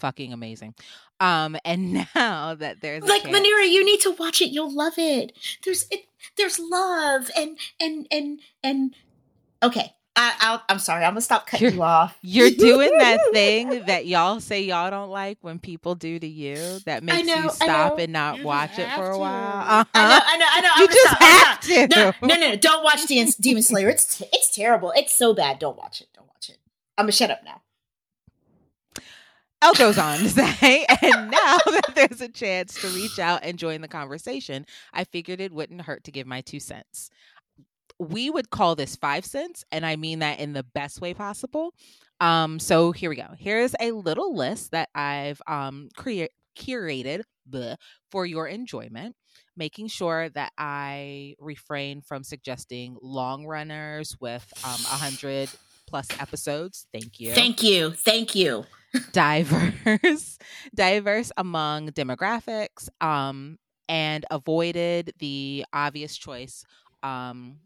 [0.00, 0.74] Fucking amazing.
[1.20, 4.48] Um, and now that there's like chance- Manira, you need to watch it.
[4.50, 5.32] You'll love it.
[5.64, 6.06] There's it.
[6.36, 8.94] There's love and and and and.
[9.62, 11.04] Okay, I, I'll, I'm sorry.
[11.04, 12.16] I'm gonna stop cutting You're- you off.
[12.22, 16.78] You're doing that thing that y'all say y'all don't like when people do to you
[16.86, 19.30] that makes know, you stop and not You watch it for have a while.
[19.54, 20.00] I know.
[20.00, 20.20] Uh-huh.
[20.24, 20.46] I know.
[20.50, 20.68] I know.
[20.74, 22.56] I'm You gonna just stop, I'm have gonna No, no, no, no.
[22.56, 23.88] Don't watch Demon, Demon Slayer.
[23.90, 24.92] It's it's terrible.
[24.96, 25.58] It's so bad.
[25.58, 26.08] Don't watch it.
[26.14, 26.58] Don't watch it.
[26.96, 27.60] I'm gonna shut up now.
[29.62, 33.58] Elle goes on to say, and now that there's a chance to reach out and
[33.58, 37.10] join the conversation, I figured it wouldn't hurt to give my two cents.
[37.98, 41.74] We would call this five cents, and I mean that in the best way possible.
[42.20, 43.28] Um, so here we go.
[43.38, 47.76] Here's a little list that I've um curated bleh,
[48.10, 49.16] for your enjoyment,
[49.56, 55.50] making sure that I refrain from suggesting long runners with um a hundred
[55.86, 56.86] plus episodes.
[56.92, 57.90] Thank you Thank you.
[57.90, 58.64] Thank you.
[59.12, 60.38] diverse
[60.74, 66.64] diverse among demographics um and avoided the obvious choice
[67.02, 67.58] um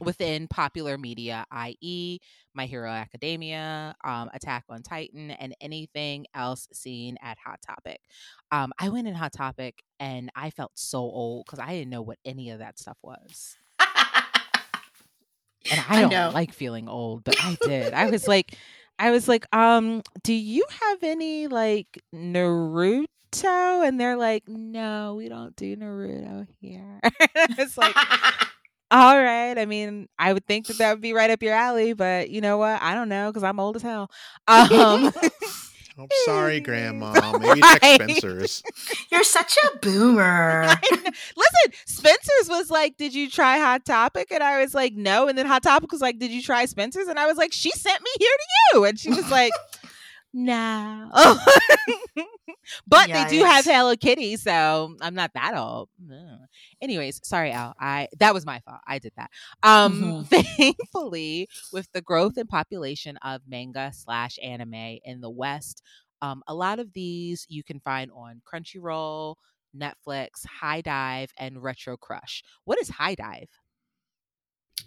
[0.00, 2.18] within popular media i.e
[2.54, 8.00] my hero academia um attack on titan and anything else seen at hot topic
[8.50, 12.02] um i went in hot topic and i felt so old because i didn't know
[12.02, 13.56] what any of that stuff was
[15.70, 16.30] and I I don't know.
[16.32, 17.92] like feeling old, but I did.
[17.92, 18.56] I was like,
[19.00, 23.06] I was like, um, do you have any like Naruto?
[23.42, 27.00] And they're like, no, we don't do Naruto here.
[27.34, 27.96] it's like,
[28.90, 29.56] all right.
[29.58, 32.42] I mean, I would think that that would be right up your alley, but you
[32.42, 32.82] know what?
[32.82, 34.10] I don't know because I'm old as hell.
[34.48, 35.12] Um,
[36.00, 37.38] I'm sorry, Grandma.
[37.38, 38.62] Maybe check Spencer's.
[39.10, 40.66] You're such a boomer.
[40.90, 45.36] Listen, Spencer's was like, "Did you try Hot Topic?" And I was like, "No." And
[45.36, 48.00] then Hot Topic was like, "Did you try Spencer's?" And I was like, "She sent
[48.00, 49.52] me here to you." And she was like,
[50.32, 51.10] No.
[52.86, 53.72] but they do have Yikes.
[53.72, 55.88] Hello Kitty, so I'm not that old.
[55.98, 56.38] No.
[56.80, 57.74] Anyways, sorry, Al.
[57.80, 58.80] I that was my fault.
[58.86, 59.30] I did that.
[59.62, 65.82] Um, thankfully, with the growth in population of manga slash anime in the West,
[66.22, 69.34] um, a lot of these you can find on Crunchyroll,
[69.76, 72.44] Netflix, HIDIVE, and Retro Crush.
[72.64, 73.48] What is HIDIVE?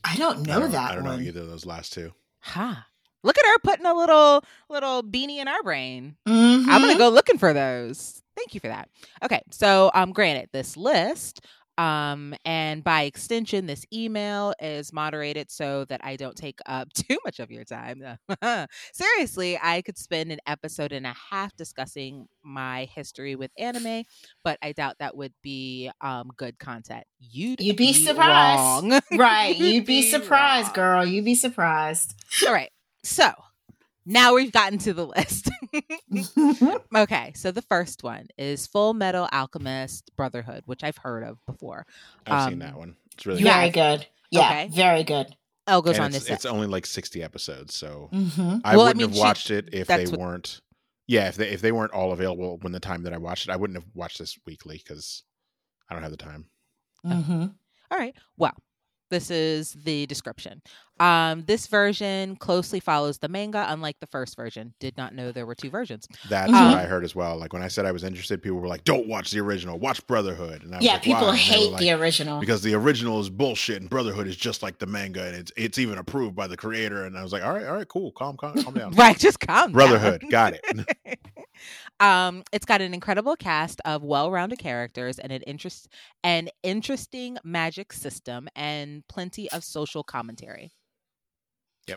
[0.03, 2.13] I don't I know don't, that I don't know either of those last two.
[2.39, 2.75] Huh.
[3.23, 6.15] Look at her putting a little little beanie in our brain.
[6.27, 6.65] Mhm.
[6.67, 8.21] I'm gonna go looking for those.
[8.35, 8.89] Thank you for that.
[9.23, 11.41] Okay, so um, granted, this list,
[11.77, 17.17] um, and by extension, this email is moderated so that I don't take up too
[17.25, 18.03] much of your time.
[18.93, 24.03] Seriously, I could spend an episode and a half discussing my history with anime,
[24.43, 27.03] but I doubt that would be um good content.
[27.19, 28.83] You'd You'd be surprised.
[28.89, 28.99] wrong.
[29.11, 29.55] Right.
[29.55, 30.73] You'd You'd be be surprised, wrong.
[30.75, 31.05] girl.
[31.05, 32.15] You'd be surprised.
[32.47, 32.71] All right,
[33.03, 33.31] so
[34.05, 35.49] now we've gotten to the list.
[36.95, 41.85] Okay, so the first one is Full Metal Alchemist Brotherhood, which I've heard of before.
[42.27, 42.95] I've Um, seen that one.
[43.13, 43.57] It's really Yeah.
[43.57, 43.99] very good.
[43.99, 44.07] good.
[44.31, 44.67] Yeah, Okay.
[44.69, 45.35] very good.
[45.67, 48.75] Elle goes And on it's, to say, it's only like 60 episodes, so hmm I
[48.75, 50.61] Well, wouldn't mean, have she- watched it if they what- weren't.
[51.07, 53.51] Yeah, if they if they weren't all available when the time that I watched it,
[53.51, 55.23] I wouldn't have watched this weekly because
[55.89, 56.49] I don't have the time.
[57.03, 57.47] hmm
[57.91, 58.15] All right.
[58.37, 58.55] Well,
[59.09, 60.61] this is the description.
[60.99, 64.73] Um, this version closely follows the manga, unlike the first version.
[64.79, 66.07] Did not know there were two versions.
[66.29, 66.69] That's Mhm.
[66.69, 67.35] what I heard as well.
[67.37, 69.79] Like when I said I was interested, people were like, "Don't watch the original.
[69.79, 72.39] Watch Brotherhood." And I was Yeah, like, people "Why?" And they hate like, the original.
[72.39, 75.77] because the original is bullshit and Brotherhood is just like the manga and it's it's
[75.79, 77.05] even approved by the creator.
[77.05, 79.39] And I was like, "All right, all right, cool, calm, calm, calm down." Right, just
[79.39, 79.53] calm.
[79.67, 79.71] down.
[79.73, 80.63] Brotherhood, got it.
[81.99, 85.87] um, it's got an incredible cast of well-rounded characters and an interest
[86.23, 90.71] an interesting magic system and plenty of social commentary.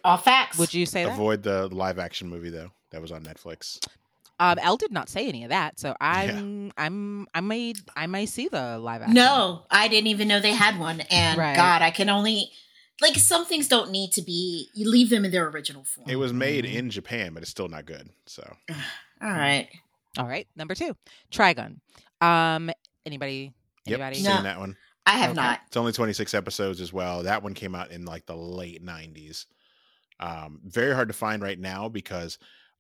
[0.05, 0.59] All facts.
[0.59, 1.13] Would you say that?
[1.13, 3.79] Avoid the live action movie though that was on Netflix.
[4.39, 8.27] Um, Elle did not say any of that, so I'm I'm I may I may
[8.27, 9.15] see the live action.
[9.15, 11.01] No, I didn't even know they had one.
[11.11, 11.57] And Right.
[11.57, 12.51] God, I can only
[13.01, 14.69] like some things don't need to be.
[14.75, 16.11] You leave them in their original form.
[16.11, 16.75] It was made Mhm.
[16.75, 18.11] in Japan, but it's still not good.
[18.27, 18.43] So
[19.23, 19.69] All right.
[20.19, 20.97] All right, number two,
[21.31, 21.81] Trigun.
[22.21, 22.71] Um,
[23.07, 23.53] anybody?
[23.85, 24.17] yep, Anybody?
[24.17, 24.43] seen No.
[24.43, 24.77] that one.
[25.07, 25.41] I have Okay.
[25.41, 25.61] not.
[25.69, 27.23] It's only 26 episodes as well.
[27.23, 29.47] That one came out in like the late 90s.
[30.21, 32.39] Um, very hard to find right now because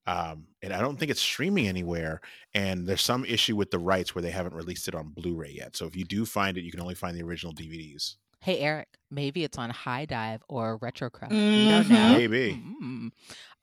[0.08, 2.20] um, and I don't think it's streaming anywhere.
[2.54, 5.74] And there's some issue with the rights where they haven't released it on Blu-ray yet.
[5.76, 8.14] So if you do find it, you can only find the original DVDs.
[8.40, 11.30] Hey Eric, maybe it's on HIDIVE or RetroCrush.
[11.30, 11.96] We don't know.
[11.96, 12.16] Mhm.
[12.16, 12.62] Maybe.
[12.80, 13.10] Mm.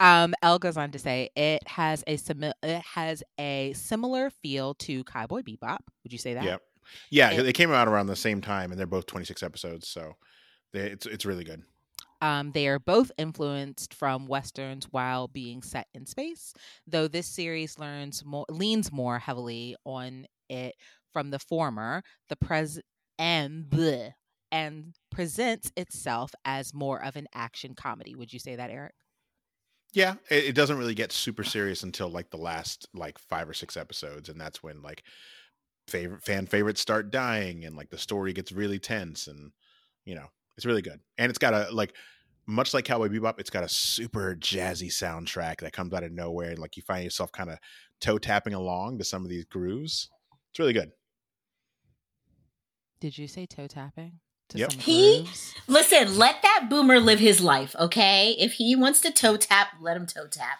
[0.02, 4.74] Um, Elle goes on to say it has a simi- it has a similar feel
[4.76, 5.78] to Cowboy Bebop.
[6.04, 6.44] Would you say that?
[6.44, 6.62] Yep.
[7.10, 9.88] Yeah, And- they came out around the same time, and they're both 26 episodes.
[9.88, 10.18] So
[10.74, 11.64] they, it's it's really good.
[12.24, 16.54] Um, they are both influenced from westerns while being set in space,
[16.88, 20.76] though this series learns more leans more heavily on it
[21.12, 22.80] from the former, the pres
[23.20, 24.14] and bleh,
[24.54, 28.16] and presents itself as more of an action comedy.
[28.16, 28.96] Would you say that, Eric?
[29.94, 33.54] Yeah, it, it doesn't really get super serious until like the last like five or
[33.54, 35.04] six episodes, and that's when like
[35.88, 39.52] favorite fan favorites start dying, and like the story gets really tense, and
[40.06, 41.00] you know it's really good.
[41.18, 41.94] And it's got a like
[42.46, 46.50] much like Cowboy Bebop, it's got a super jazzy soundtrack that comes out of nowhere,
[46.52, 47.58] and like you find yourself kind of
[48.02, 50.10] toe tapping along to some of these grooves.
[50.52, 50.92] It's really good.
[53.00, 54.20] Did you say toe tapping?
[54.50, 54.72] To Yep.
[54.74, 55.56] some He- grooves?
[55.68, 58.36] Listen, let that boomer live his life, okay?
[58.38, 60.60] If he wants to toe tap, let him toe tap.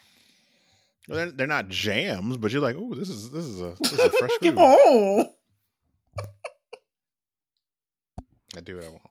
[1.10, 3.92] Well, they're, they're not jams, but you're like, oh, this is this is a this
[3.92, 4.56] is a fresh groove.
[4.58, 5.26] oh.
[8.56, 9.02] I do what I want.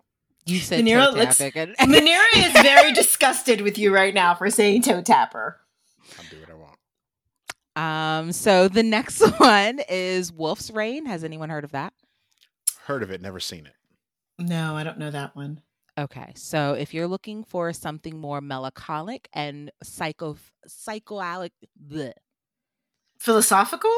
[0.44, 1.74] You said Manero toe looks- tapping.
[1.88, 5.60] Manera is very disgusted with you right now for saying toe tapper.
[6.18, 8.26] I'll do what I want.
[8.26, 11.06] Um, so the next one is Wolf's Rain.
[11.06, 11.92] Has anyone heard of that?
[12.86, 13.74] Heard of it, never seen it.
[14.38, 15.62] No, I don't know that one.
[15.96, 20.36] Okay, so if you're looking for something more melancholic and psycho
[20.66, 21.52] psychoalic
[21.88, 22.12] bleh,
[23.18, 23.92] Philosophical?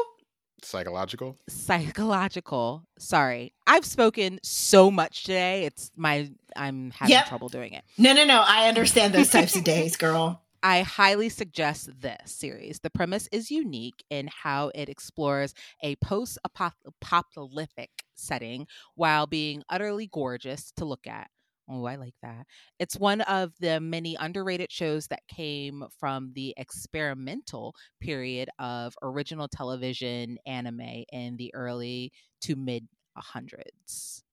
[0.65, 1.37] Psychological.
[1.47, 3.53] psychological, sorry.
[3.67, 5.65] I've spoken so much today.
[5.65, 7.27] It's my I'm having Yep.
[7.27, 7.83] trouble doing it.
[7.97, 8.43] No, no, no.
[8.45, 10.41] I understand those types of days, girl.
[10.63, 12.79] I highly suggest this series.
[12.79, 15.53] The premise is unique in how it explores
[15.83, 21.29] a post apocalyptic setting while being utterly gorgeous to look at.
[21.69, 22.45] Oh, I like that.
[22.79, 29.47] It's one of the many underrated shows that came from the experimental period of original
[29.47, 32.11] television anime in the early
[32.41, 32.87] to mid
[33.17, 34.23] hundreds.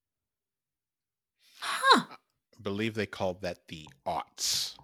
[1.60, 2.04] Huh.
[2.10, 4.78] I believe they called that the aughts.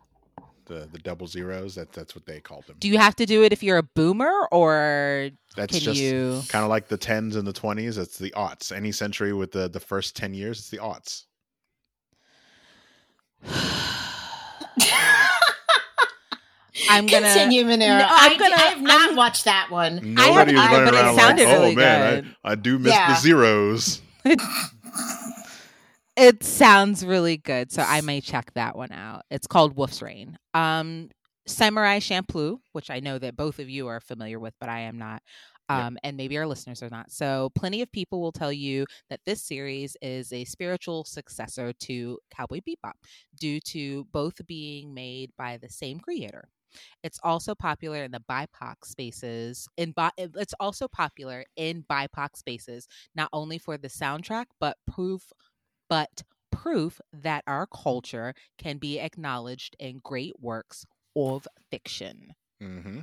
[0.66, 1.74] the the double zeros.
[1.76, 2.78] That that's what they called them.
[2.80, 6.46] Do you have to do it if you're a boomer or That's can just you?
[6.48, 7.98] kind of like the tens and the twenties.
[7.98, 8.72] It's the aughts.
[8.72, 11.24] Any century with the the first ten years, it's the aughts.
[16.90, 17.26] I'm gonna.
[17.26, 17.98] Continue, Monero.
[17.98, 19.98] No, I, I'm gonna- I have not I'm- watched that one.
[20.18, 22.54] I Nobody was I- but it around sounded like, really "Oh man, good." I, I
[22.54, 23.08] do miss Yeah.
[23.14, 24.00] the zeros."
[26.20, 29.22] It sounds really good, so I may check that one out.
[29.30, 30.36] It's called Wolf's Rain.
[30.52, 31.10] Um,
[31.46, 34.98] Samurai Champloo, which I know that both of you are familiar with, but I am
[34.98, 35.22] not.
[35.72, 35.86] Yep.
[35.86, 37.10] Um, and maybe our listeners are not.
[37.12, 42.18] So, plenty of people will tell you that this series is a spiritual successor to
[42.30, 42.94] Cowboy Bebop
[43.38, 46.48] due to both being made by the same creator.
[47.02, 49.68] It's also popular in the BIPOC spaces.
[49.76, 55.32] In bi- it's also popular in BIPOC spaces, not only for the soundtrack, but proof,
[55.88, 62.34] but proof that our culture can be acknowledged in great works of fiction.
[62.60, 63.00] hmm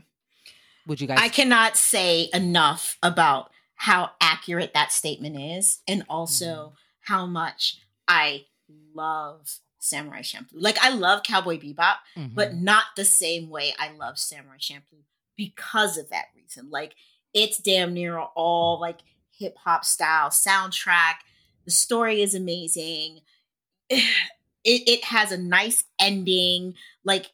[0.88, 1.20] Would you guys?
[1.22, 7.14] I cannot say enough about how accurate that statement is, and also Mm-hmm.
[7.14, 7.78] how much
[8.08, 8.46] I
[8.94, 10.54] love Samurai Champloo.
[10.54, 12.34] Like I love Cowboy Bebop, Mhm.
[12.34, 15.04] but not the same way I love Samurai Champloo
[15.36, 16.70] because of that reason.
[16.72, 16.96] Like
[17.34, 19.00] it's damn near all like
[19.38, 21.16] hip hop style soundtrack.
[21.66, 23.22] The story is amazing.
[24.68, 26.74] It it has a nice ending.
[27.04, 27.28] Like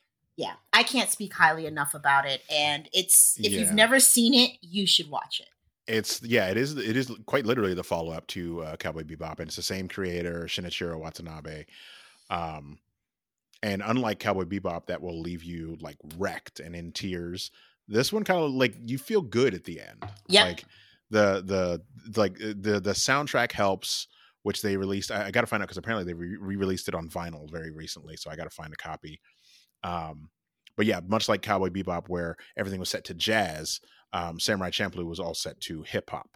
[0.74, 2.41] I can't speak highly enough about it.
[2.49, 3.59] And it's if Yeah.
[3.59, 5.49] you've never seen it, you should watch it.
[5.88, 6.78] It's yeah, it is.
[6.78, 9.88] It is quite literally the follow up to uh, Cowboy Bebop, and it's the same
[9.88, 11.65] creator, Shinichiro Watanabe.
[12.30, 12.80] Um,
[13.63, 17.51] and unlike Cowboy Bebop, that will leave you like wrecked and in tears.
[17.88, 20.05] This one kind of like you feel good at the end.
[20.28, 20.45] Yeah.
[20.45, 20.63] Like
[21.09, 24.07] the the like uh, the the soundtrack helps,
[24.43, 25.11] which they released.
[25.11, 27.72] I, I got to find out because apparently they re released it on vinyl very
[27.72, 29.19] recently, so I got to find a copy.
[29.84, 30.30] Um,
[30.76, 33.80] but yeah, much like Cowboy Bebop, where everything was set to jazz,
[34.13, 36.30] um, Samurai Champloo was all set to hip hop.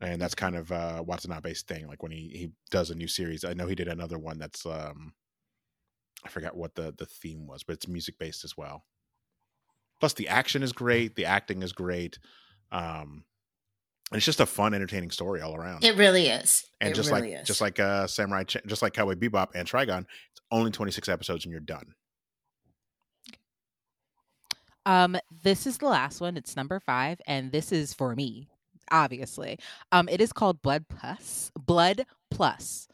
[0.00, 1.86] And that's kind of uh, Watanabe's thing.
[1.86, 4.66] Like when he, he does a new series, I know he did another one that's
[4.66, 5.14] um,
[6.24, 8.84] I forgot what the the theme was, but it's music based as well.
[9.98, 12.18] Plus, the action is great, the acting is great,
[12.70, 13.24] um,
[14.10, 15.82] and it's just a fun, entertaining story all around.
[15.82, 16.64] It really is.
[16.80, 17.46] and it just really like is.
[17.46, 21.08] just like uh, Samurai, Ch- just like Cowboy Bebop and Trigun, it's only twenty six
[21.08, 21.94] episodes and you're done.
[24.86, 26.36] Um, this is the last one.
[26.36, 28.48] It's number five, and this is for me,
[28.90, 29.58] obviously.
[29.90, 31.50] Um, it is called Blood Plus.
[31.58, 32.86] Blood Plus,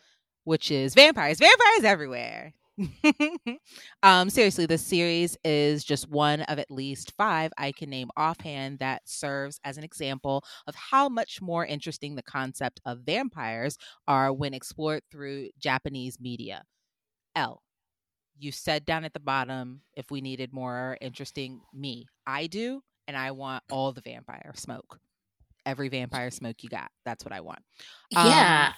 [0.44, 1.38] which is vampires.
[1.38, 2.54] Vampires everywhere.
[4.02, 8.78] um, seriously, this series is just one of at least five I can name offhand
[8.78, 13.76] that serves as an example of how much more interesting the concept of vampires
[14.08, 16.62] are when explored through Japanese media.
[17.36, 17.62] L
[18.42, 23.16] you said down at the bottom if we needed more interesting me i do and
[23.16, 24.98] i want all the vampire smoke
[25.64, 27.60] every vampire smoke you got that's what i want
[28.10, 28.72] yeah.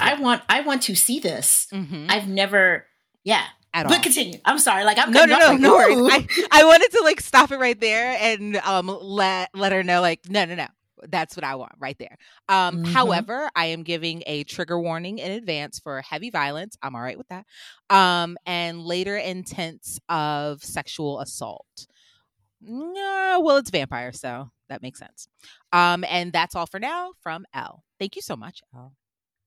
[0.00, 1.66] I want I want to see this.
[1.72, 2.06] Mhm.
[2.10, 2.86] I've never
[3.24, 3.44] yeah.
[3.74, 4.38] at but all continue.
[4.44, 4.84] I'm sorry.
[4.84, 5.98] Like I'm no no no no worries.
[6.12, 10.00] I, I wanted to like stop it right there and um let let her know
[10.00, 10.66] like no no no
[11.08, 12.16] that's what i want right there.
[12.48, 12.92] Um Mhm.
[12.92, 16.76] however i am giving a trigger warning in advance for heavy violence.
[16.82, 17.46] I'm all right with that.
[17.90, 21.86] Um and later intents of sexual assault.
[22.60, 25.28] No well it's vampire so that makes sense.
[25.72, 28.92] Um and that's all for now from l thank you so much l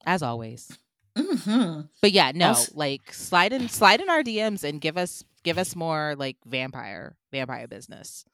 [0.05, 0.77] as always.
[1.17, 1.87] Mhm.
[2.01, 5.75] but yeah, no, like slide in slide in our DMs and give us give us
[5.75, 8.25] more like vampire vampire business.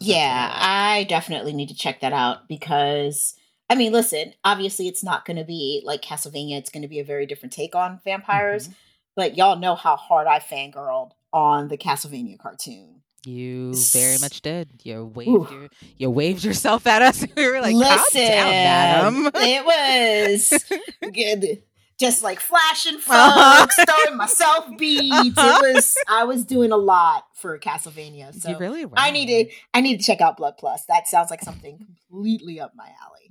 [0.00, 3.34] Yeah, I definitely need to check that out because
[3.70, 6.56] I mean, listen, obviously it's not going to be like Castlevania.
[6.58, 8.74] It's going to be a very different take on vampires, Mhm.
[9.14, 13.02] but y'all know how hard I fangirled on the Castlevania cartoon.
[13.26, 14.70] You very much did.
[14.84, 15.48] You waved Ooh.
[15.50, 15.68] your,
[15.98, 17.26] you waved yourself at us.
[17.36, 19.30] we were like, calm down, madam.
[19.34, 20.64] it was
[21.12, 21.62] good.
[21.98, 23.60] Just like flashing Uh-huh.
[23.66, 25.36] folks, throwing myself beads.
[25.36, 25.60] Uh-huh.
[25.64, 28.34] It was I was doing a lot for Castlevania.
[28.40, 28.94] So you really were.
[28.96, 30.84] I need to I need to check out Blood Plus.
[30.86, 31.78] That sounds like something
[32.10, 33.30] completely up my alley.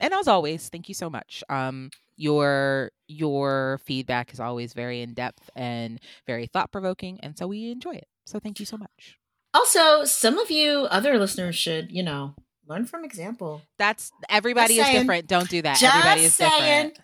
[0.00, 1.42] And as always, thank you so much.
[1.48, 7.46] Um, your your feedback is always very in depth and very thought provoking, and so
[7.46, 8.06] we enjoy it.
[8.26, 9.18] So thank you so much.
[9.52, 12.34] Also, some of you other listeners should, you know,
[12.66, 13.62] learn from example.
[13.78, 14.98] That's everybody is saying.
[15.00, 15.26] different.
[15.28, 15.78] Don't do that.
[15.78, 16.50] Just everybody is saying.
[16.90, 16.98] different.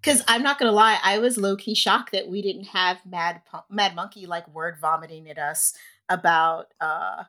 [0.00, 3.42] Because I'm not gonna lie, I was low key shocked that we didn't have Mad
[3.70, 5.74] Mad Monkey like word vomiting at us
[6.08, 7.24] about uh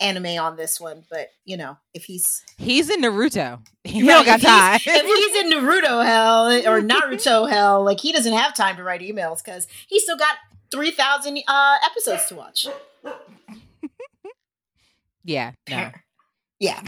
[0.00, 1.04] anime on this one.
[1.10, 3.60] But you know, if he's He's in Naruto.
[3.84, 8.12] He don't got if he's- if he's in Naruto hell or Naruto hell, like he
[8.12, 10.36] doesn't have time to write emails because he's still got
[10.70, 12.66] three thousand uh, episodes to watch.
[15.24, 15.90] Yeah, no.
[16.60, 16.82] Yeah.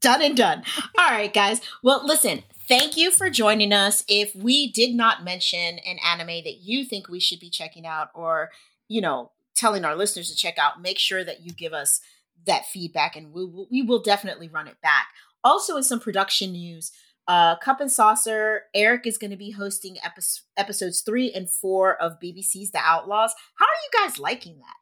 [0.00, 0.64] done and done.
[0.98, 1.60] All right, guys.
[1.82, 4.04] Well, listen, thank you for joining us.
[4.08, 8.08] If we did not mention an anime that you think we should be checking out
[8.14, 8.50] or,
[8.88, 12.00] you know, telling our listeners to check out, make sure that you give us
[12.46, 15.08] that feedback and we will, we will definitely run it back.
[15.44, 16.92] Also, in some production news,
[17.28, 20.22] uh, Cup and Saucer, Eric is going to be hosting epi-
[20.56, 23.32] episodes three and four of BBC's The Outlaws.
[23.56, 24.74] How are you guys liking that?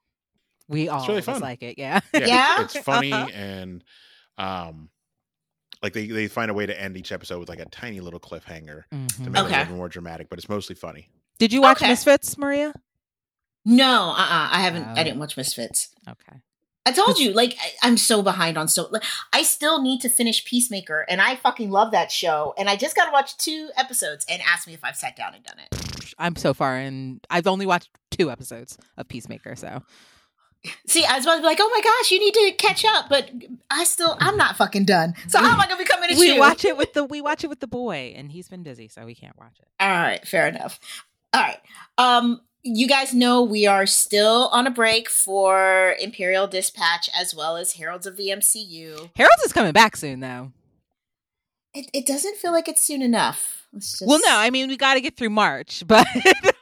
[0.69, 1.41] We all really fun.
[1.41, 1.79] like it.
[1.79, 2.01] Yeah.
[2.15, 2.63] Yeah, Yeah?
[2.63, 3.29] it's funny Uh-huh.
[3.35, 3.85] and
[4.39, 4.89] um,
[5.83, 8.21] like they they find a way to end each episode with like a tiny little
[8.21, 9.31] cliffhanger to Mhm.
[9.31, 11.09] make it a little more dramatic, but it's mostly funny.
[11.39, 11.89] Did you watch Okay.
[11.89, 12.75] Misfits, Maria?
[13.65, 14.85] No, uh, uh I haven't.
[14.85, 15.05] I Oh.
[15.05, 15.89] didn't watch Misfits.
[16.09, 16.41] Okay.
[16.87, 18.89] I told you, like I, I'm so behind on so.
[18.91, 19.05] Like,
[19.35, 22.55] I still need to finish Peacemaker, and I fucking love that show.
[22.57, 24.25] And I just got to watch two episodes.
[24.31, 26.15] And ask me if I've sat down and done it.
[26.19, 29.83] I'm so far and I've only watched two episodes of Peacemaker, so
[30.87, 33.09] See, I was about to be like, "Oh my gosh, you need to catch up,"
[33.09, 33.31] but
[33.71, 35.15] I still, I'm not fucking done.
[35.29, 36.39] So how am I gonna be coming we you?
[36.39, 39.07] watch it with the we watch it with the boy and he's been busy, so
[39.07, 39.69] we can't watch it.
[39.81, 40.79] All right, fair enough.
[41.33, 41.61] All right.
[41.97, 47.57] Um, you guys know we are still on a break for Imperial Dispatch as well
[47.57, 49.11] as Heralds of the MCU.
[49.17, 50.53] Heralds is coming back soon though.
[51.73, 53.69] It, it doesn't feel like it's soon enough.
[53.73, 54.07] Let's just...
[54.07, 56.07] Well, no, I mean we got to get through March, but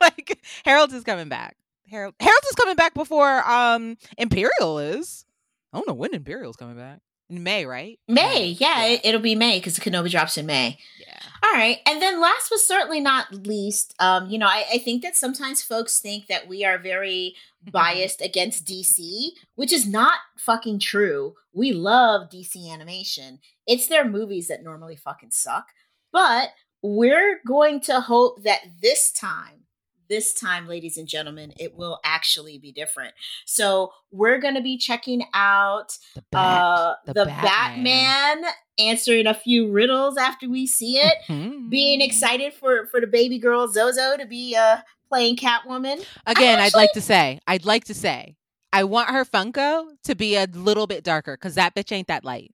[0.01, 1.57] like Heralds is coming back.
[1.91, 5.25] Herald Heralds is coming back before um Imperial is.
[5.73, 7.01] I don't know when Imperial's coming back.
[7.31, 7.99] In May, right?
[8.09, 10.79] May, yeah, It, it'll be May because Kenobi drops in May.
[10.99, 11.21] yeah.
[11.43, 15.03] All right, and then last but certainly not least, um, you know, I, I think
[15.03, 17.35] that sometimes folks think that we are very
[17.71, 21.35] biased against DC, which is not fucking true.
[21.53, 23.41] We love DC animation.
[23.67, 25.67] It's their movies that normally fucking suck,
[26.11, 29.65] but we're going to hope that this time,
[30.09, 33.15] this time, ladies and gentlemen, it will actually be different.
[33.47, 36.61] So we're going to be checking out The bat.
[36.63, 38.43] uh, the the, Batman.
[38.43, 38.53] Batman.
[38.79, 41.69] answering a few riddles after we see it, Mhm.
[41.69, 44.79] being excited for for the baby girl Zozo to be uh
[45.09, 46.05] playing Catwoman.
[46.27, 48.37] Again, I I'd like to say, I'd like to say,
[48.73, 52.25] I want her Funko to be a little bit darker because that bitch ain't that
[52.25, 52.53] light.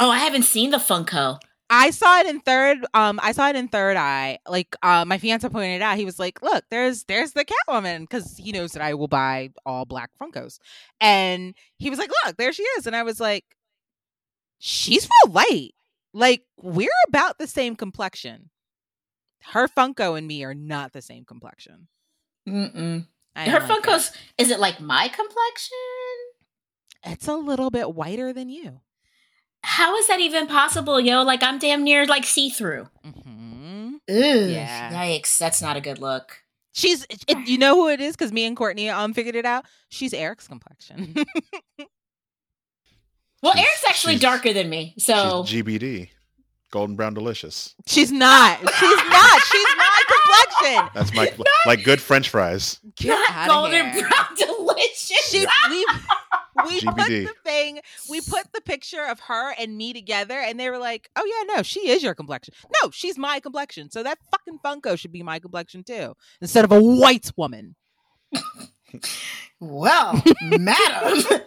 [0.00, 1.38] Oh, I haven't seen the Funko.
[1.76, 2.86] I saw it in third.
[2.94, 4.38] Um, I saw it in third eye.
[4.48, 8.36] Like, uh, my fiance pointed out, he was like, "Look, there's there's the Catwoman," because
[8.36, 10.60] he knows that I will buy all black Funkos,
[11.00, 13.44] and he was like, "Look, there she is," and I was like,
[14.60, 15.74] "She's real light.
[16.12, 18.50] Like, we're about the same complexion.
[19.42, 21.88] Her Funko and me are not the same complexion.
[22.48, 23.06] Mm-mm.
[23.34, 23.62] Her like.
[23.62, 25.76] Funko's is it like my complexion?
[27.04, 28.80] It's a little bit whiter than you.
[29.66, 31.22] How is that even possible, yo?
[31.22, 32.88] Like I'm damn near like see through.
[33.04, 34.16] hmm Ugh,
[34.50, 34.92] Yeah.
[34.92, 35.38] yikes!
[35.38, 36.40] That's not a good look.
[36.72, 39.64] She's, it, you know who it is because me and Courtney um figured it out.
[39.88, 41.14] She's Eric's complexion.
[43.42, 46.08] Well, She's- Eric's actually darker than me, so She's GBD,
[46.70, 47.74] Golden Brown Delicious.
[47.86, 48.58] She's not.
[48.58, 49.42] She's not.
[49.42, 50.90] She's my complexion.
[50.94, 51.32] That's my
[51.66, 52.80] like good French fries.
[52.96, 54.08] Get not outta golden here.
[54.08, 55.28] brown delicious.
[55.30, 55.46] She,
[56.66, 57.80] we we put the thing.
[58.08, 61.54] We put the picture of her and me together, and they were like, "Oh yeah,
[61.56, 62.54] no, she is your complexion.
[62.82, 63.90] No, she's my complexion.
[63.90, 67.76] So that fucking Funko should be my complexion too, instead of a white woman."
[69.60, 70.74] Well, madam,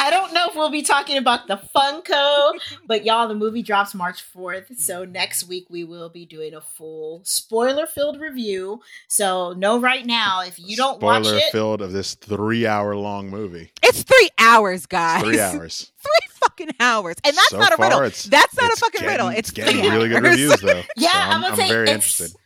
[0.00, 2.52] I don't know if we'll be talking about the Funko,
[2.86, 4.78] but y'all, the movie drops March 4th.
[4.78, 5.12] So mm.
[5.12, 8.82] next week we will be doing a full spoiler filled review.
[9.08, 12.94] So know right now, if you don't watch Spoiler it, filled of this three hour
[12.96, 13.70] long movie.
[13.82, 15.22] It's three hours, guys.
[15.22, 15.92] Three hours.
[16.02, 18.00] three fucking hours, and that's So not a far, riddle.
[18.00, 19.28] That's not a fucking getting- riddle.
[19.28, 20.30] It's getting three really good hours.
[20.32, 20.82] reviews though.
[20.96, 22.36] Yeah, So I'm I'm, gonna I'm say very it's- interested.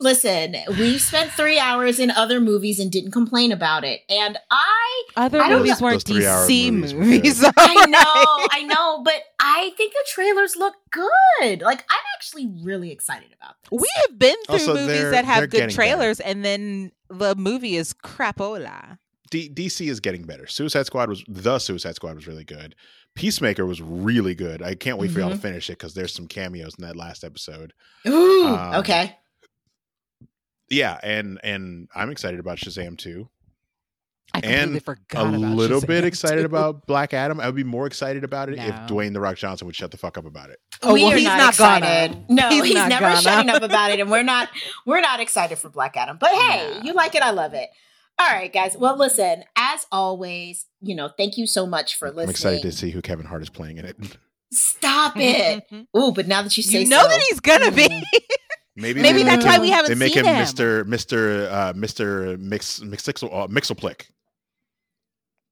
[0.00, 4.00] Listen, we spent three hours in other movies and didn't complain about it.
[4.08, 7.40] And I, Other I movies know- weren't Those DC movies movies.
[7.40, 7.52] good.
[7.58, 8.46] I know.
[8.50, 11.60] I know, but I think the trailers look good.
[11.62, 13.80] Like, I'm actually really excited about this.
[13.80, 15.74] We have been through Also, movies that have good getting better.
[15.76, 18.98] trailers, and then the movie is crapola.
[19.30, 20.46] D- DC is getting better.
[20.48, 22.74] Suicide Squad was the Suicide Squad was really good.
[23.14, 24.62] Peacemaker was really good.
[24.62, 27.22] I can't wait for y'all to finish it because there's some cameos in that last
[27.24, 27.72] episode.
[28.08, 29.18] Ooh, Um, okay.
[30.70, 33.28] Yeah, and and I'm excited about Shazam too.
[34.32, 36.46] I and forgot a about little Shazam, bit excited too.
[36.46, 37.40] about Black Adam.
[37.40, 39.96] I would be more excited about it if Dwayne the Rock Johnson would shut the
[39.96, 40.60] fuck up about it.
[40.82, 42.12] Oh, we well, he's not, not excited.
[42.12, 42.24] gonna.
[42.28, 43.20] No, He's he's, never gonna.
[43.20, 44.48] shutting up about it, and we're not
[44.86, 46.16] we're not excited for Black Adam.
[46.20, 46.82] But hey, No.
[46.84, 47.68] you like it, I love it.
[48.20, 48.76] All right, guys.
[48.78, 52.24] Well, listen, as always, you know, thank you so much for listening.
[52.26, 53.96] I'm excited to see who Kevin Hart is playing in it.
[54.52, 55.64] Stop it.
[55.98, 56.78] Ooh, but now that you say so.
[56.80, 57.88] you know so, that he's gonna be.
[58.80, 60.44] Maybe Maybe that's why him- we haven't They make seen him him.
[60.44, 60.84] Mr.
[60.84, 61.50] Mr.
[61.52, 62.38] Uh, Mr.
[62.38, 64.06] Mix Mixixel uh, Mixelplick.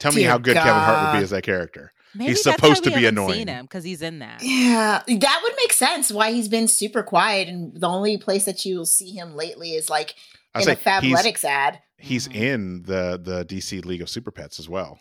[0.00, 1.92] Tell me how good Kevin Hart would be as that character.
[2.14, 3.34] Maybe He's supposed to be annoying.
[3.34, 4.40] Seen him because he's in that.
[4.42, 8.64] Yeah, that would make sense why he's been super quiet, and the only place that
[8.64, 10.14] you'll see him lately is like
[10.54, 11.80] in was a like, he's, Fabletics ad.
[11.98, 12.34] he's Mhm.
[12.34, 15.00] in the the DC League of Super Pets as well.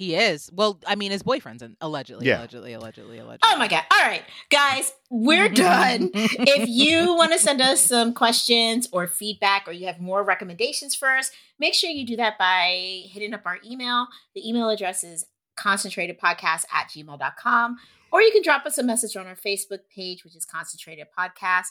[0.00, 0.48] He is.
[0.50, 2.38] Well, I mean, his boyfriend's in, allegedly, Yeah.
[2.38, 3.50] allegedly, allegedly, allegedly.
[3.52, 3.82] Oh my god!
[3.92, 6.10] All right, guys, we're done.
[6.14, 10.94] if you want to send us some questions or feedback or you have more recommendations
[10.94, 14.06] for us, make sure you do that by hitting up our email.
[14.34, 15.26] The email address is
[15.58, 17.76] concentratedpodcast at gmail.com.
[18.12, 21.66] Or you can drop us a message on our Facebook page, which is Concentrated Podcast.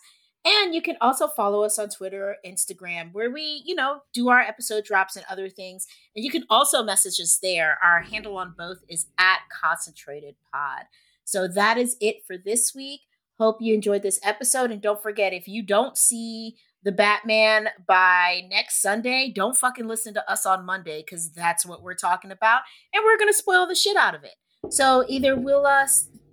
[0.45, 4.29] And you can also follow us on Twitter or Instagram, where we, you know, do
[4.29, 5.85] our episode drops and other things.
[6.15, 7.77] And you can also message us there.
[7.83, 10.83] Our handle on both is at Concentrated Pod.
[11.25, 13.01] So that is it for this week.
[13.37, 14.71] Hope you enjoyed this episode.
[14.71, 20.13] And don't forget, if you don't see the Batman by next Sunday, don't fucking listen
[20.13, 22.61] to us on Monday because that's what we're talking about.
[22.93, 24.35] And we're going to spoil the shit out of it.
[24.69, 25.87] So either we'll uh,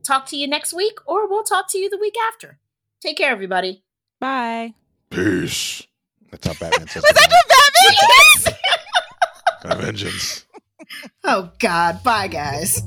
[0.05, 2.59] talk to you next week or we'll talk to you the week after.
[3.01, 3.86] Take care, everybody.
[4.21, 4.75] Bye.
[5.11, 5.87] Peace.
[6.31, 7.03] That's how Batman says.
[7.03, 8.47] Was that goodbye.
[8.47, 8.55] your
[9.63, 9.79] Batman?
[9.79, 10.47] A vengeance.
[11.25, 12.03] Oh, God.
[12.03, 12.83] Bye, guys.